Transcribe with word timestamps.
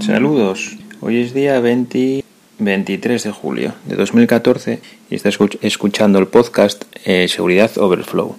Saludos, 0.00 0.78
hoy 1.02 1.20
es 1.20 1.34
día 1.34 1.60
20, 1.60 2.24
23 2.58 3.22
de 3.22 3.30
julio 3.32 3.74
de 3.84 3.96
2014 3.96 4.80
y 5.10 5.14
estás 5.14 5.38
escuchando 5.60 6.18
el 6.18 6.26
podcast 6.26 6.84
eh, 7.04 7.28
Seguridad 7.28 7.76
Overflow. 7.76 8.34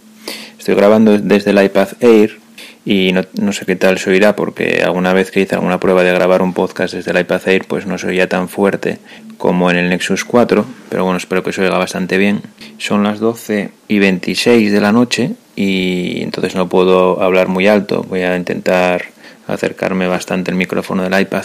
Estoy 0.57 0.73
grabando 0.73 1.19
desde 1.19 1.51
el 1.51 1.63
iPad 1.63 1.89
Air 1.99 2.39
y 2.83 3.13
no, 3.13 3.53
sé 3.53 3.67
qué 3.67 3.75
tal 3.75 3.99
se 3.99 4.09
oirá 4.09 4.35
porque 4.35 4.81
alguna 4.83 5.13
vez 5.13 5.29
que 5.29 5.41
hice 5.41 5.53
alguna 5.53 5.79
prueba 5.79 6.01
de 6.01 6.11
grabar 6.11 6.41
un 6.41 6.53
podcast 6.53 6.95
desde 6.95 7.11
el 7.11 7.19
iPad 7.19 7.47
Air 7.47 7.65
pues 7.67 7.85
no 7.85 7.99
se 7.99 8.07
oía 8.07 8.27
tan 8.27 8.49
fuerte 8.49 8.97
como 9.37 9.69
en 9.69 9.77
el 9.77 9.89
Nexus 9.89 10.25
4, 10.25 10.65
pero 10.89 11.03
bueno, 11.03 11.17
espero 11.17 11.43
que 11.43 11.53
se 11.53 11.61
oiga 11.61 11.77
bastante 11.77 12.17
bien. 12.17 12.41
Son 12.79 13.03
las 13.03 13.19
12 13.19 13.69
y 13.87 13.99
26 13.99 14.71
de 14.71 14.81
la 14.81 14.91
noche 14.91 15.33
y 15.55 16.23
entonces 16.23 16.55
no 16.55 16.67
puedo 16.69 17.21
hablar 17.21 17.49
muy 17.49 17.67
alto, 17.67 18.03
voy 18.09 18.21
a 18.21 18.35
intentar 18.35 19.20
acercarme 19.53 20.07
bastante 20.07 20.51
el 20.51 20.57
micrófono 20.57 21.03
del 21.03 21.19
iPad 21.19 21.43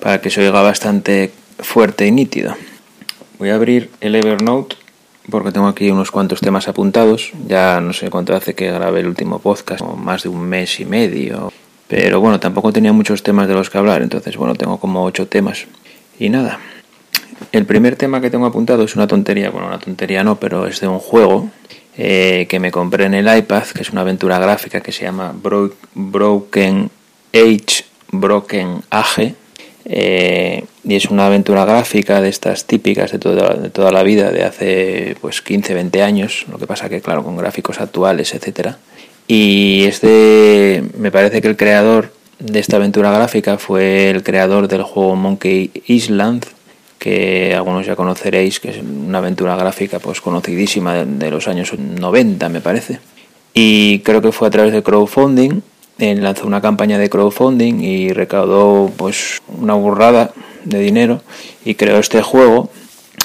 para 0.00 0.20
que 0.20 0.30
se 0.30 0.40
oiga 0.40 0.62
bastante 0.62 1.30
fuerte 1.58 2.06
y 2.06 2.12
nítido. 2.12 2.54
Voy 3.38 3.50
a 3.50 3.54
abrir 3.54 3.90
el 4.00 4.14
Evernote 4.14 4.76
porque 5.30 5.52
tengo 5.52 5.66
aquí 5.66 5.90
unos 5.90 6.10
cuantos 6.10 6.40
temas 6.40 6.68
apuntados. 6.68 7.32
Ya 7.46 7.80
no 7.80 7.92
sé 7.92 8.10
cuánto 8.10 8.34
hace 8.34 8.54
que 8.54 8.70
grabé 8.70 9.00
el 9.00 9.08
último 9.08 9.38
podcast, 9.40 9.82
más 9.82 10.22
de 10.22 10.28
un 10.28 10.42
mes 10.42 10.80
y 10.80 10.84
medio. 10.84 11.52
Pero 11.88 12.20
bueno, 12.20 12.40
tampoco 12.40 12.72
tenía 12.72 12.92
muchos 12.92 13.22
temas 13.22 13.48
de 13.48 13.54
los 13.54 13.70
que 13.70 13.78
hablar, 13.78 14.02
entonces 14.02 14.36
bueno, 14.36 14.54
tengo 14.54 14.78
como 14.78 15.04
ocho 15.04 15.28
temas. 15.28 15.66
Y 16.18 16.30
nada, 16.30 16.58
el 17.52 17.64
primer 17.64 17.96
tema 17.96 18.20
que 18.20 18.30
tengo 18.30 18.46
apuntado 18.46 18.82
es 18.84 18.96
una 18.96 19.06
tontería, 19.06 19.50
bueno, 19.50 19.68
una 19.68 19.78
tontería 19.78 20.24
no, 20.24 20.36
pero 20.36 20.66
es 20.66 20.80
de 20.80 20.88
un 20.88 20.98
juego 20.98 21.50
eh, 21.96 22.46
que 22.48 22.58
me 22.58 22.70
compré 22.70 23.04
en 23.04 23.14
el 23.14 23.38
iPad, 23.38 23.64
que 23.64 23.82
es 23.82 23.90
una 23.90 24.00
aventura 24.00 24.38
gráfica 24.38 24.80
que 24.80 24.92
se 24.92 25.04
llama 25.04 25.34
Broken 25.94 26.90
Age 27.32 27.84
Broken 28.10 28.82
Age. 28.90 29.34
Eh, 29.88 30.64
y 30.82 30.96
es 30.96 31.06
una 31.06 31.26
aventura 31.26 31.64
gráfica 31.64 32.20
de 32.20 32.28
estas 32.28 32.64
típicas 32.64 33.12
de 33.12 33.20
toda, 33.20 33.54
de 33.54 33.70
toda 33.70 33.92
la 33.92 34.02
vida, 34.02 34.32
de 34.32 34.42
hace 34.42 35.16
pues 35.20 35.42
15, 35.42 35.74
20 35.74 36.02
años, 36.02 36.44
lo 36.50 36.58
que 36.58 36.66
pasa 36.66 36.88
que 36.88 37.00
claro, 37.00 37.22
con 37.22 37.36
gráficos 37.36 37.80
actuales, 37.80 38.34
etcétera. 38.34 38.78
Y 39.28 39.84
este, 39.84 40.82
me 40.98 41.12
parece 41.12 41.40
que 41.40 41.48
el 41.48 41.56
creador 41.56 42.12
de 42.40 42.58
esta 42.58 42.76
aventura 42.76 43.12
gráfica 43.12 43.58
fue 43.58 44.10
el 44.10 44.22
creador 44.24 44.66
del 44.66 44.82
juego 44.82 45.14
Monkey 45.14 45.70
Island, 45.86 46.44
que 46.98 47.54
algunos 47.54 47.86
ya 47.86 47.94
conoceréis, 47.94 48.58
que 48.58 48.70
es 48.70 48.78
una 48.78 49.18
aventura 49.18 49.54
gráfica 49.54 50.00
pues 50.00 50.20
conocidísima 50.20 50.94
de, 50.94 51.06
de 51.06 51.30
los 51.30 51.46
años 51.46 51.72
90, 51.78 52.48
me 52.48 52.60
parece. 52.60 52.98
Y 53.54 54.00
creo 54.00 54.20
que 54.20 54.32
fue 54.32 54.48
a 54.48 54.50
través 54.50 54.72
de 54.72 54.82
crowdfunding 54.82 55.62
lanzó 55.98 56.46
una 56.46 56.60
campaña 56.60 56.98
de 56.98 57.08
crowdfunding 57.08 57.80
y 57.80 58.12
recaudó 58.12 58.90
pues 58.96 59.42
una 59.48 59.74
burrada 59.74 60.32
de 60.64 60.80
dinero 60.80 61.22
y 61.64 61.74
creó 61.74 61.98
este 61.98 62.22
juego. 62.22 62.70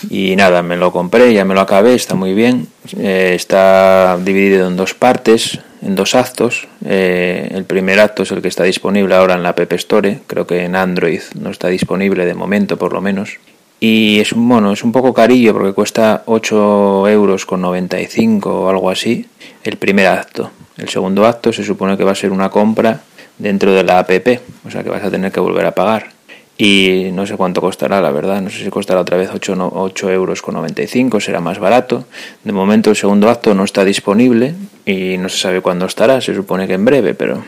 Y 0.09 0.35
nada, 0.35 0.63
me 0.63 0.77
lo 0.77 0.91
compré, 0.91 1.33
ya 1.33 1.45
me 1.45 1.53
lo 1.53 1.61
acabé, 1.61 1.93
está 1.93 2.15
muy 2.15 2.33
bien, 2.33 2.67
eh, 2.97 3.33
está 3.35 4.17
dividido 4.23 4.67
en 4.67 4.75
dos 4.75 4.95
partes, 4.95 5.59
en 5.83 5.95
dos 5.95 6.15
actos, 6.15 6.67
eh, 6.85 7.49
el 7.51 7.65
primer 7.65 7.99
acto 7.99 8.23
es 8.23 8.31
el 8.31 8.41
que 8.41 8.47
está 8.47 8.63
disponible 8.63 9.13
ahora 9.13 9.35
en 9.35 9.43
la 9.43 9.49
App 9.49 9.73
Store, 9.73 10.19
creo 10.25 10.47
que 10.47 10.63
en 10.63 10.75
Android 10.75 11.21
no 11.39 11.51
está 11.51 11.67
disponible 11.67 12.25
de 12.25 12.33
momento 12.33 12.77
por 12.77 12.93
lo 12.93 13.01
menos, 13.01 13.37
y 13.79 14.19
es 14.19 14.31
un 14.31 14.45
mono, 14.45 14.71
es 14.71 14.83
un 14.83 14.91
poco 14.91 15.13
carillo 15.13 15.53
porque 15.53 15.73
cuesta 15.73 16.23
8 16.25 17.07
euros 17.09 17.45
con 17.45 17.61
95 17.61 18.61
o 18.61 18.69
algo 18.69 18.89
así 18.89 19.25
el 19.63 19.77
primer 19.77 20.07
acto. 20.07 20.51
El 20.81 20.89
segundo 20.89 21.27
acto 21.27 21.53
se 21.53 21.63
supone 21.63 21.95
que 21.95 22.03
va 22.03 22.11
a 22.11 22.15
ser 22.15 22.31
una 22.31 22.49
compra 22.49 23.01
dentro 23.37 23.71
de 23.71 23.83
la 23.83 23.99
app, 23.99 24.09
o 24.65 24.71
sea 24.71 24.83
que 24.83 24.89
vas 24.89 25.03
a 25.03 25.11
tener 25.11 25.31
que 25.31 25.39
volver 25.39 25.63
a 25.67 25.75
pagar. 25.75 26.09
Y 26.57 27.11
no 27.13 27.27
sé 27.27 27.37
cuánto 27.37 27.61
costará, 27.61 28.01
la 28.01 28.09
verdad, 28.09 28.41
no 28.41 28.49
sé 28.49 28.63
si 28.63 28.69
costará 28.71 29.01
otra 29.01 29.15
vez 29.15 29.29
8, 29.31 29.71
8 29.75 30.11
euros 30.11 30.41
con 30.41 30.55
95, 30.55 31.19
será 31.19 31.39
más 31.39 31.59
barato. 31.59 32.05
De 32.43 32.51
momento 32.51 32.89
el 32.89 32.95
segundo 32.95 33.29
acto 33.29 33.53
no 33.53 33.63
está 33.63 33.85
disponible 33.85 34.55
y 34.83 35.19
no 35.19 35.29
se 35.29 35.37
sabe 35.37 35.61
cuándo 35.61 35.85
estará, 35.85 36.19
se 36.19 36.33
supone 36.33 36.67
que 36.67 36.73
en 36.73 36.85
breve, 36.85 37.13
pero 37.13 37.43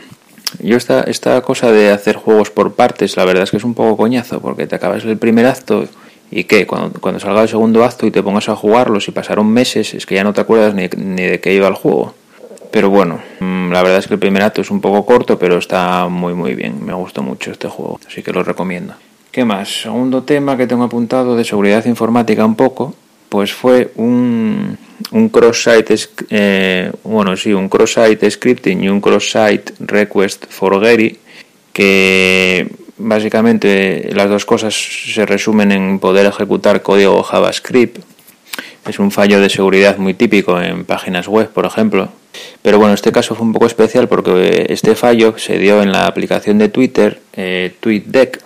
yo 0.60 0.76
esta, 0.76 1.00
esta 1.02 1.40
cosa 1.42 1.72
de 1.72 1.90
hacer 1.90 2.14
juegos 2.14 2.50
por 2.50 2.74
partes, 2.74 3.16
la 3.16 3.24
verdad 3.24 3.42
es 3.42 3.50
que 3.50 3.56
es 3.56 3.64
un 3.64 3.74
poco 3.74 3.96
coñazo, 3.96 4.40
porque 4.40 4.68
te 4.68 4.76
acabas 4.76 5.04
el 5.04 5.18
primer 5.18 5.46
acto 5.46 5.88
y 6.30 6.44
que 6.44 6.68
cuando, 6.68 7.00
cuando 7.00 7.18
salga 7.18 7.42
el 7.42 7.48
segundo 7.48 7.84
acto 7.84 8.06
y 8.06 8.12
te 8.12 8.22
pongas 8.22 8.48
a 8.48 8.54
jugarlos 8.54 9.08
y 9.08 9.10
pasaron 9.10 9.48
meses, 9.48 9.92
es 9.94 10.06
que 10.06 10.14
ya 10.14 10.22
no 10.22 10.32
te 10.32 10.40
acuerdas 10.40 10.74
ni, 10.74 10.88
ni 10.96 11.22
de 11.22 11.40
qué 11.40 11.52
iba 11.52 11.66
el 11.66 11.74
juego. 11.74 12.14
Pero 12.74 12.90
bueno, 12.90 13.20
mm, 13.38 13.70
la 13.70 13.84
verdad 13.84 13.98
es 13.98 14.08
que 14.08 14.14
el 14.14 14.18
primer 14.18 14.42
acto 14.42 14.60
es 14.60 14.68
un 14.68 14.80
poco 14.80 15.06
corto, 15.06 15.38
pero 15.38 15.58
está 15.58 16.08
muy 16.08 16.34
muy 16.34 16.56
bien. 16.56 16.84
Me 16.84 16.92
gustó 16.92 17.22
mucho 17.22 17.52
este 17.52 17.68
juego, 17.68 18.00
así 18.04 18.20
que 18.20 18.32
lo 18.32 18.42
recomiendo. 18.42 18.94
¿Qué 19.30 19.44
más? 19.44 19.82
Segundo 19.82 20.24
tema 20.24 20.56
que 20.56 20.66
tengo 20.66 20.82
apuntado 20.82 21.36
de 21.36 21.44
seguridad 21.44 21.84
informática 21.84 22.44
un 22.44 22.56
poco, 22.56 22.92
pues 23.28 23.52
fue 23.52 23.92
un, 23.94 24.76
un 25.12 25.28
cross-site, 25.28 25.94
eh, 26.30 26.90
bueno, 27.04 27.36
sí, 27.36 27.52
un 27.52 27.68
cross-site 27.68 28.28
scripting 28.28 28.82
y 28.82 28.88
un 28.88 29.00
cross-site 29.00 29.74
request 29.78 30.46
for 30.48 30.80
Gary, 30.80 31.16
que 31.72 32.66
básicamente 32.96 34.10
las 34.12 34.28
dos 34.28 34.44
cosas 34.44 34.74
se 34.74 35.24
resumen 35.24 35.70
en 35.70 36.00
poder 36.00 36.26
ejecutar 36.26 36.82
código 36.82 37.22
JavaScript. 37.22 38.02
Es 38.86 38.98
un 38.98 39.10
fallo 39.10 39.40
de 39.40 39.48
seguridad 39.48 39.96
muy 39.96 40.14
típico 40.14 40.60
en 40.60 40.84
páginas 40.84 41.26
web, 41.26 41.48
por 41.48 41.64
ejemplo, 41.64 42.10
pero 42.62 42.78
bueno, 42.78 42.94
este 42.94 43.12
caso 43.12 43.34
fue 43.34 43.46
un 43.46 43.52
poco 43.52 43.66
especial 43.66 44.08
porque 44.08 44.66
este 44.68 44.94
fallo 44.94 45.38
se 45.38 45.58
dio 45.58 45.82
en 45.82 45.92
la 45.92 46.06
aplicación 46.06 46.58
de 46.58 46.68
Twitter, 46.68 47.20
eh, 47.34 47.72
TweetDeck, 47.80 48.40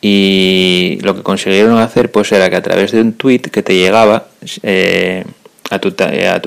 y 0.00 0.98
lo 1.02 1.14
que 1.14 1.22
consiguieron 1.22 1.78
hacer 1.78 2.10
pues 2.10 2.30
era 2.32 2.50
que 2.50 2.56
a 2.56 2.62
través 2.62 2.92
de 2.92 3.00
un 3.00 3.14
tweet 3.14 3.40
que 3.40 3.62
te 3.62 3.74
llegaba 3.74 4.28
eh, 4.62 5.24
a, 5.70 5.78
tu, 5.78 5.92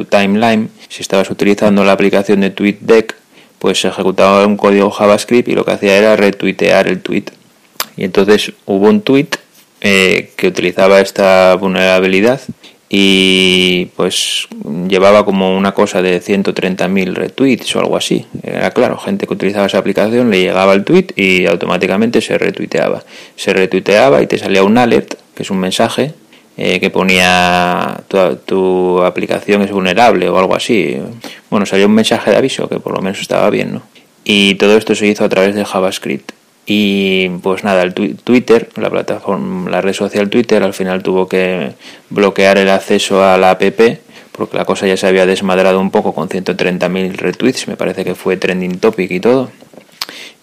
timeline, 0.06 0.70
si 0.88 1.02
estabas 1.02 1.30
utilizando 1.30 1.84
la 1.84 1.94
aplicación 1.94 2.42
de 2.42 2.52
TweetDeck, 2.52 3.16
pues 3.58 3.82
se 3.82 3.90
ejecutaba 3.90 4.46
un 4.46 4.56
código 4.56 4.90
JavaScript 4.92 5.50
y 5.50 5.54
lo 5.54 5.66
que 5.66 5.72
hacía 5.72 5.98
era 5.98 6.16
retuitear 6.16 6.88
el 6.88 7.02
tweet. 7.02 7.26
Y 7.98 8.06
entonces 8.06 8.54
hubo 8.66 8.88
un 8.88 9.02
tweet 9.02 9.28
eh, 9.82 10.32
que 10.38 10.48
utilizaba 10.48 11.02
esta 11.02 11.56
vulnerabilidad 11.56 12.40
y 12.92 13.86
pues 13.96 14.48
llevaba 14.88 15.24
como 15.24 15.56
una 15.56 15.74
cosa 15.74 16.02
de 16.02 16.22
130.000 16.22 17.14
retweets 17.14 17.76
o 17.76 17.80
algo 17.80 17.96
así. 17.96 18.26
Era 18.42 18.72
claro, 18.72 18.98
gente 18.98 19.28
que 19.28 19.34
utilizaba 19.34 19.68
esa 19.68 19.78
aplicación 19.78 20.32
le 20.32 20.42
llegaba 20.42 20.74
el 20.74 20.84
tweet 20.84 21.08
y 21.16 21.46
automáticamente 21.46 22.20
se 22.20 22.38
retuiteaba. 22.40 23.04
Se 23.36 23.54
retuiteaba 23.54 24.24
y 24.24 24.28
te 24.28 24.40
salía 24.40 24.64
un 24.64 24.78
alert, 24.80 25.14
que 25.36 25.44
es 25.44 25.52
un 25.52 25.60
mensaje 25.60 26.14
eh, 26.58 26.80
que 26.80 26.90
ponía 26.90 28.02
tu, 28.08 28.18
tu, 28.38 29.04
aplicación 29.04 29.62
es 29.62 29.72
vulnerable 29.72 30.28
o 30.28 30.40
algo 30.40 30.56
así. 30.56 30.98
Bueno, 31.52 31.68
salía 31.68 31.86
un 31.86 31.94
mensaje 31.94 32.32
de 32.32 32.38
aviso 32.38 32.68
que 32.68 32.80
por 32.80 32.94
lo 32.94 33.02
menos 33.02 33.22
estaba 33.22 33.52
bien, 33.52 33.76
¿no? 33.76 33.84
Y 34.24 34.56
todo 34.56 34.76
esto 34.76 34.96
se 34.96 35.08
hizo 35.08 35.24
a 35.24 35.30
través 35.30 35.54
de 35.54 35.64
JavaScript. 35.64 36.39
Y 36.72 37.30
pues 37.41 37.63
nada, 37.63 37.81
el 37.81 37.96
Twitter, 37.96 38.69
la 38.75 38.91
plataforma, 38.91 39.72
la 39.72 39.81
red 39.81 39.94
social 39.94 40.30
Twitter, 40.30 40.62
al 40.62 40.75
final 40.75 41.02
tuvo 41.02 41.28
que 41.28 41.72
bloquear 42.12 42.59
el 42.59 42.69
acceso 42.69 43.24
a 43.24 43.40
la 43.40 43.50
app 43.50 43.63
porque 44.34 44.56
la 44.56 44.66
cosa 44.66 44.85
ya 44.85 44.96
se 44.96 45.08
había 45.08 45.25
desmadrado 45.25 45.81
un 45.81 45.90
poco 45.90 46.13
con 46.13 46.29
130.000 46.29 47.13
retweets, 47.13 47.68
me 47.68 47.75
parece 47.75 48.06
que 48.06 48.13
fue 48.13 48.38
trending 48.38 48.78
topic 48.78 49.09
y 49.09 49.19
todo. 49.19 49.50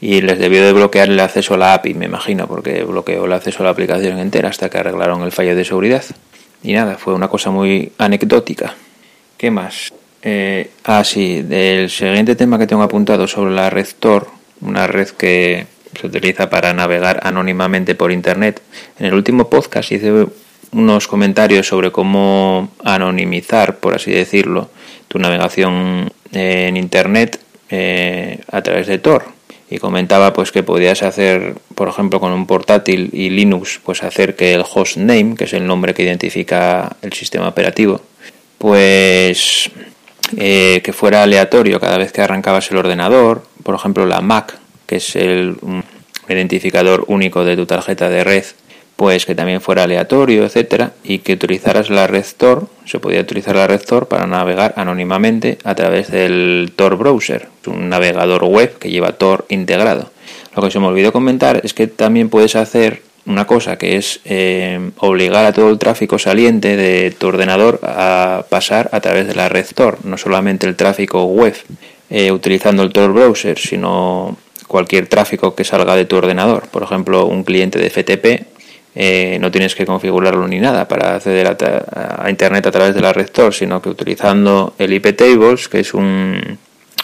Y 0.01 0.21
les 0.21 0.41
debió 0.41 0.65
de 0.65 0.73
bloquear 0.73 1.11
el 1.11 1.21
acceso 1.21 1.55
a 1.55 1.59
la 1.59 1.75
API, 1.75 1.95
me 1.95 2.07
imagino, 2.07 2.49
porque 2.49 2.83
bloqueó 2.83 3.27
el 3.27 3.33
acceso 3.33 3.63
a 3.63 3.67
la 3.67 3.71
aplicación 3.71 4.19
entera 4.19 4.49
hasta 4.49 4.69
que 4.69 4.79
arreglaron 4.79 5.23
el 5.23 5.31
fallo 5.31 5.55
de 5.55 5.65
seguridad. 5.65 6.03
Y 6.65 6.73
nada, 6.73 6.97
fue 6.99 7.15
una 7.15 7.29
cosa 7.29 7.53
muy 7.53 7.93
anecdótica. 7.99 8.75
¿Qué 9.39 9.53
más? 9.53 9.93
Eh, 10.23 10.73
ah, 10.83 11.05
sí, 11.05 11.43
del 11.43 11.89
siguiente 11.89 12.35
tema 12.35 12.59
que 12.59 12.67
tengo 12.67 12.83
apuntado 12.83 13.29
sobre 13.29 13.55
la 13.55 13.71
red 13.71 13.87
Tor, 14.01 14.27
una 14.61 14.89
red 14.89 15.11
que 15.11 15.76
se 15.99 16.07
utiliza 16.07 16.51
para 16.51 16.73
navegar 16.73 17.21
anónimamente 17.23 17.95
por 17.95 18.13
Internet. 18.13 18.63
En 18.99 19.07
el 19.07 19.15
último 19.15 19.49
podcast 19.49 19.93
hice 19.93 20.27
unos 20.73 21.09
comentarios 21.09 21.67
sobre 21.67 21.93
cómo 21.93 22.71
anonimizar, 22.85 23.77
por 23.79 23.95
así 23.95 24.11
decirlo, 24.11 24.69
tu 25.09 25.19
navegación 25.19 26.13
en 26.33 26.77
Internet 26.77 27.41
eh, 27.71 28.41
a 28.51 28.63
través 28.63 28.87
de 28.87 28.99
Tor. 28.99 29.25
Y 29.69 29.79
comentaba 29.79 30.33
pues 30.33 30.53
que 30.53 30.63
podías 30.63 31.03
hacer, 31.03 31.55
por 31.75 31.89
ejemplo, 31.89 32.21
con 32.21 32.33
un 32.33 32.47
portátil 32.47 33.11
y 33.13 33.31
Linux, 33.31 33.81
pues 33.85 34.05
hacer 34.05 34.37
que 34.37 34.55
el 34.55 34.63
hostname, 34.63 35.35
que 35.35 35.45
es 35.45 35.53
el 35.55 35.67
nombre 35.67 35.93
que 35.93 36.05
identifica 36.05 36.97
el 37.03 37.13
sistema 37.13 37.49
operativo, 37.49 38.01
pues 38.59 39.71
eh, 40.37 40.81
que 40.85 40.93
fuera 40.93 41.25
aleatorio 41.25 41.81
cada 41.81 41.99
vez 41.99 42.13
que 42.13 42.21
arrancabas 42.21 42.71
el 42.71 42.77
ordenador, 42.77 43.43
por 43.65 43.75
ejemplo 43.75 44.07
la 44.07 44.21
Mac 44.21 44.57
que 44.87 44.97
es 44.97 45.17
el 45.17 45.57
identificador 46.29 47.05
único 47.09 47.45
de 47.45 47.57
tu 47.57 47.67
tarjeta 47.67 48.09
de 48.09 48.25
red, 48.25 48.45
pues 48.97 49.27
que 49.27 49.35
también 49.35 49.61
fuera 49.61 49.85
aleatorio, 49.85 50.45
etcétera, 50.45 50.93
y 51.05 51.19
que 51.19 51.35
utilizaras 51.35 51.91
la 51.91 52.07
red 52.07 52.25
Tor, 52.37 52.69
se 52.87 52.99
podía 52.99 53.21
utilizar 53.21 53.55
la 53.55 53.67
red 53.67 53.83
Tor 53.83 54.09
para 54.09 54.27
navegar 54.27 54.73
anónimamente 54.77 55.59
a 55.65 55.75
través 55.75 56.11
del 56.11 56.73
Tor 56.75 56.97
browser, 56.97 57.49
un 57.67 57.91
navegador 57.91 58.45
web 58.45 58.79
que 58.79 58.91
lleva 58.91 59.13
Tor 59.13 59.45
integrado. 59.51 60.11
Lo 60.57 60.63
que 60.63 60.71
se 60.71 60.81
me 60.81 60.87
olvidó 60.87 61.13
comentar 61.13 61.61
es 61.63 61.75
que 61.75 61.87
también 61.87 62.31
puedes 62.31 62.57
hacer 62.57 63.03
una 63.27 63.47
cosa 63.47 63.77
que 63.77 63.97
es 63.97 64.21
eh, 64.25 64.91
obligar 64.99 65.45
a 65.45 65.53
todo 65.53 65.69
el 65.69 65.79
tráfico 65.79 66.19
saliente 66.19 66.77
de 66.77 67.11
tu 67.11 67.27
ordenador 67.27 67.81
a 67.83 68.45
pasar 68.49 68.89
a 68.93 69.01
través 69.01 69.27
de 69.27 69.35
la 69.35 69.49
red 69.49 69.67
Tor, 69.75 69.99
no 70.05 70.17
solamente 70.17 70.67
el 70.67 70.77
tráfico 70.77 71.25
web 71.25 71.55
eh, 72.09 72.31
utilizando 72.33 72.83
el 72.83 72.93
Tor 72.93 73.13
browser, 73.13 73.59
sino 73.59 74.39
cualquier 74.67 75.07
tráfico 75.07 75.55
que 75.55 75.65
salga 75.65 75.97
de 75.97 76.05
tu 76.05 76.17
ordenador. 76.17 76.69
Por 76.69 76.83
ejemplo, 76.83 77.27
un 77.27 77.45
cliente 77.45 77.79
de 77.79 77.91
FTP 77.91 78.57
eh, 78.99 79.37
no 79.41 79.51
tienes 79.51 79.75
que 79.75 79.85
configurarlo 79.85 80.49
ni 80.49 80.59
nada 80.59 80.89
para 80.89 81.17
acceder 81.17 81.47
a, 81.47 82.31
Internet 82.31 82.67
a 82.67 82.71
través 82.71 82.95
de 82.95 83.03
la 83.03 83.13
red 83.13 83.29
Tor, 83.31 83.53
sino 83.53 83.83
que 83.83 83.91
utilizando 83.91 84.75
el 84.79 84.93
IP 84.95 85.15
Tables, 85.15 85.69
que 85.69 85.81
es 85.81 85.93
un 85.93 86.59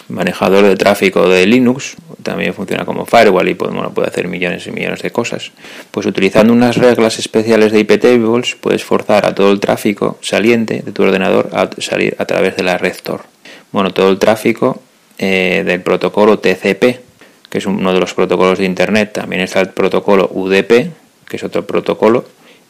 manejador 0.09 0.65
de 0.65 0.77
tráfico 0.77 1.29
de 1.29 1.47
Linux, 1.47 1.95
también 2.23 2.55
funciona 2.55 2.87
como 2.87 3.05
firewall 3.05 3.47
y 3.49 3.55
puede, 3.55 3.75
puede 3.91 4.09
hacer 4.09 4.27
millones 4.27 4.67
y 4.67 4.71
millones 4.71 5.03
de 5.03 5.11
cosas. 5.11 5.53
Pues 5.91 6.07
utilizando 6.07 6.55
unas 6.55 6.79
reglas 6.79 7.19
especiales 7.19 7.73
de 7.73 7.81
IP 7.81 8.01
Tables 8.01 8.57
puedes 8.59 8.85
forzar 8.85 9.27
a 9.27 9.35
todo 9.35 9.53
el 9.53 9.61
tráfico 9.61 10.19
saliente 10.23 10.81
de 10.83 10.93
tu 10.93 11.03
ordenador 11.03 11.51
a 11.53 11.69
salir 11.79 12.17
a 12.19 12.25
través 12.25 12.57
de 12.57 12.63
la 12.63 12.79
red 12.79 12.97
Tor. 13.03 13.23
Bueno, 13.71 13.93
todo 13.93 14.09
el 14.09 14.19
tráfico 14.19 14.81
eh, 15.19 15.63
del 15.67 15.83
protocolo 15.83 16.39
TCP, 16.39 17.12
que 17.53 17.59
es 17.59 17.67
uno 17.67 17.93
de 17.93 18.01
los 18.01 18.15
protocolos 18.15 18.59
de 18.59 18.65
Internet. 18.65 19.13
También 19.13 19.43
está 19.43 19.61
el 19.61 19.69
protocolo 19.69 20.31
UDP, 20.33 20.89
que 21.29 21.37
es 21.37 21.45
otro 21.45 21.67
protocolo 21.67 22.25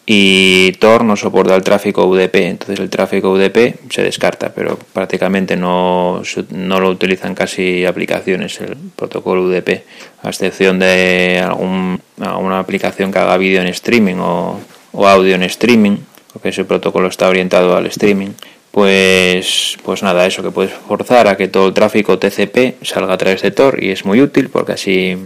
y 0.04 0.72
Tor 0.80 1.04
no 1.04 1.14
soporta 1.14 1.54
el 1.54 1.62
tráfico 1.62 2.06
UDP, 2.06 2.34
entonces 2.34 2.80
el 2.80 2.90
tráfico 2.90 3.30
UDP 3.30 3.76
se 3.88 4.02
descarta, 4.02 4.52
pero 4.52 4.76
prácticamente 4.92 5.56
no, 5.56 6.22
no 6.50 6.80
lo 6.80 6.90
utilizan 6.90 7.36
casi 7.36 7.84
aplicaciones 7.84 8.60
el 8.60 8.76
protocolo 8.96 9.44
UDP, 9.44 9.84
a 10.22 10.28
excepción 10.28 10.80
de 10.80 11.40
algún, 11.44 12.00
alguna 12.20 12.58
aplicación 12.58 13.12
que 13.12 13.20
haga 13.20 13.36
vídeo 13.36 13.60
en 13.60 13.68
streaming 13.68 14.16
o, 14.16 14.58
o 14.90 15.06
audio 15.06 15.36
en 15.36 15.44
streaming, 15.44 15.98
porque 16.32 16.48
ese 16.48 16.64
protocolo 16.64 17.06
está 17.06 17.28
orientado 17.28 17.76
al 17.76 17.86
streaming. 17.86 18.30
Pues, 18.72 19.76
pues 19.84 20.02
nada, 20.02 20.26
eso 20.26 20.42
que 20.42 20.50
puedes 20.50 20.72
forzar 20.72 21.28
a 21.28 21.36
que 21.36 21.46
todo 21.46 21.68
el 21.68 21.74
tráfico 21.74 22.18
TCP 22.18 22.82
salga 22.82 23.12
a 23.12 23.18
través 23.18 23.42
de 23.42 23.50
Tor 23.50 23.84
y 23.84 23.90
es 23.90 24.06
muy 24.06 24.22
útil 24.22 24.48
porque 24.48 24.72
así 24.72 25.18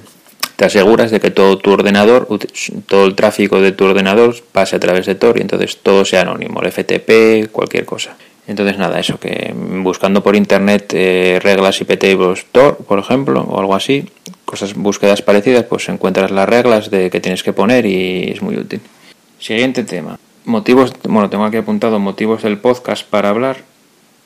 te 0.56 0.64
aseguras 0.64 1.12
de 1.12 1.20
que 1.20 1.31
todo 1.31 1.56
tu 1.56 1.70
ordenador, 1.70 2.26
todo 2.88 3.06
el 3.06 3.14
tráfico 3.14 3.60
de 3.60 3.70
tu 3.70 3.84
ordenador 3.84 4.34
pase 4.50 4.75
a 4.75 4.81
través 4.81 5.06
de 5.06 5.14
Tor 5.14 5.38
y 5.38 5.43
entonces 5.43 5.78
todo 5.81 6.04
sea 6.04 6.22
anónimo, 6.22 6.60
el 6.60 6.72
FTP, 6.72 7.52
cualquier 7.52 7.84
cosa. 7.84 8.16
Entonces 8.48 8.78
nada, 8.78 8.98
eso 8.98 9.20
que 9.20 9.54
buscando 9.54 10.25
por 10.25 10.34
internet 10.34 10.92
eh, 10.94 11.38
reglas 11.40 11.81
IP 11.81 11.99
tables 11.99 12.46
Tor, 12.50 12.78
por 12.78 12.99
ejemplo, 12.99 13.42
o 13.42 13.60
algo 13.60 13.76
así, 13.76 14.08
cosas 14.44 14.75
búsquedas 14.75 15.22
parecidas, 15.22 15.64
pues 15.64 15.88
encuentras 15.88 16.32
las 16.32 16.49
reglas 16.49 16.90
de 16.90 17.10
que 17.10 17.20
tienes 17.20 17.44
que 17.44 17.52
poner 17.52 17.87
y 17.87 18.32
es 18.32 18.42
muy 18.42 18.56
útil. 18.56 18.81
Siguiente 19.38 19.84
tema. 19.84 20.19
Motivos, 20.46 20.93
bueno, 21.02 21.28
tengo 21.28 21.44
aquí 21.44 21.56
apuntado 21.56 21.98
motivos 21.98 22.44
del 22.44 22.56
podcast 22.56 23.04
para 23.04 23.31
hablar. 23.31 23.64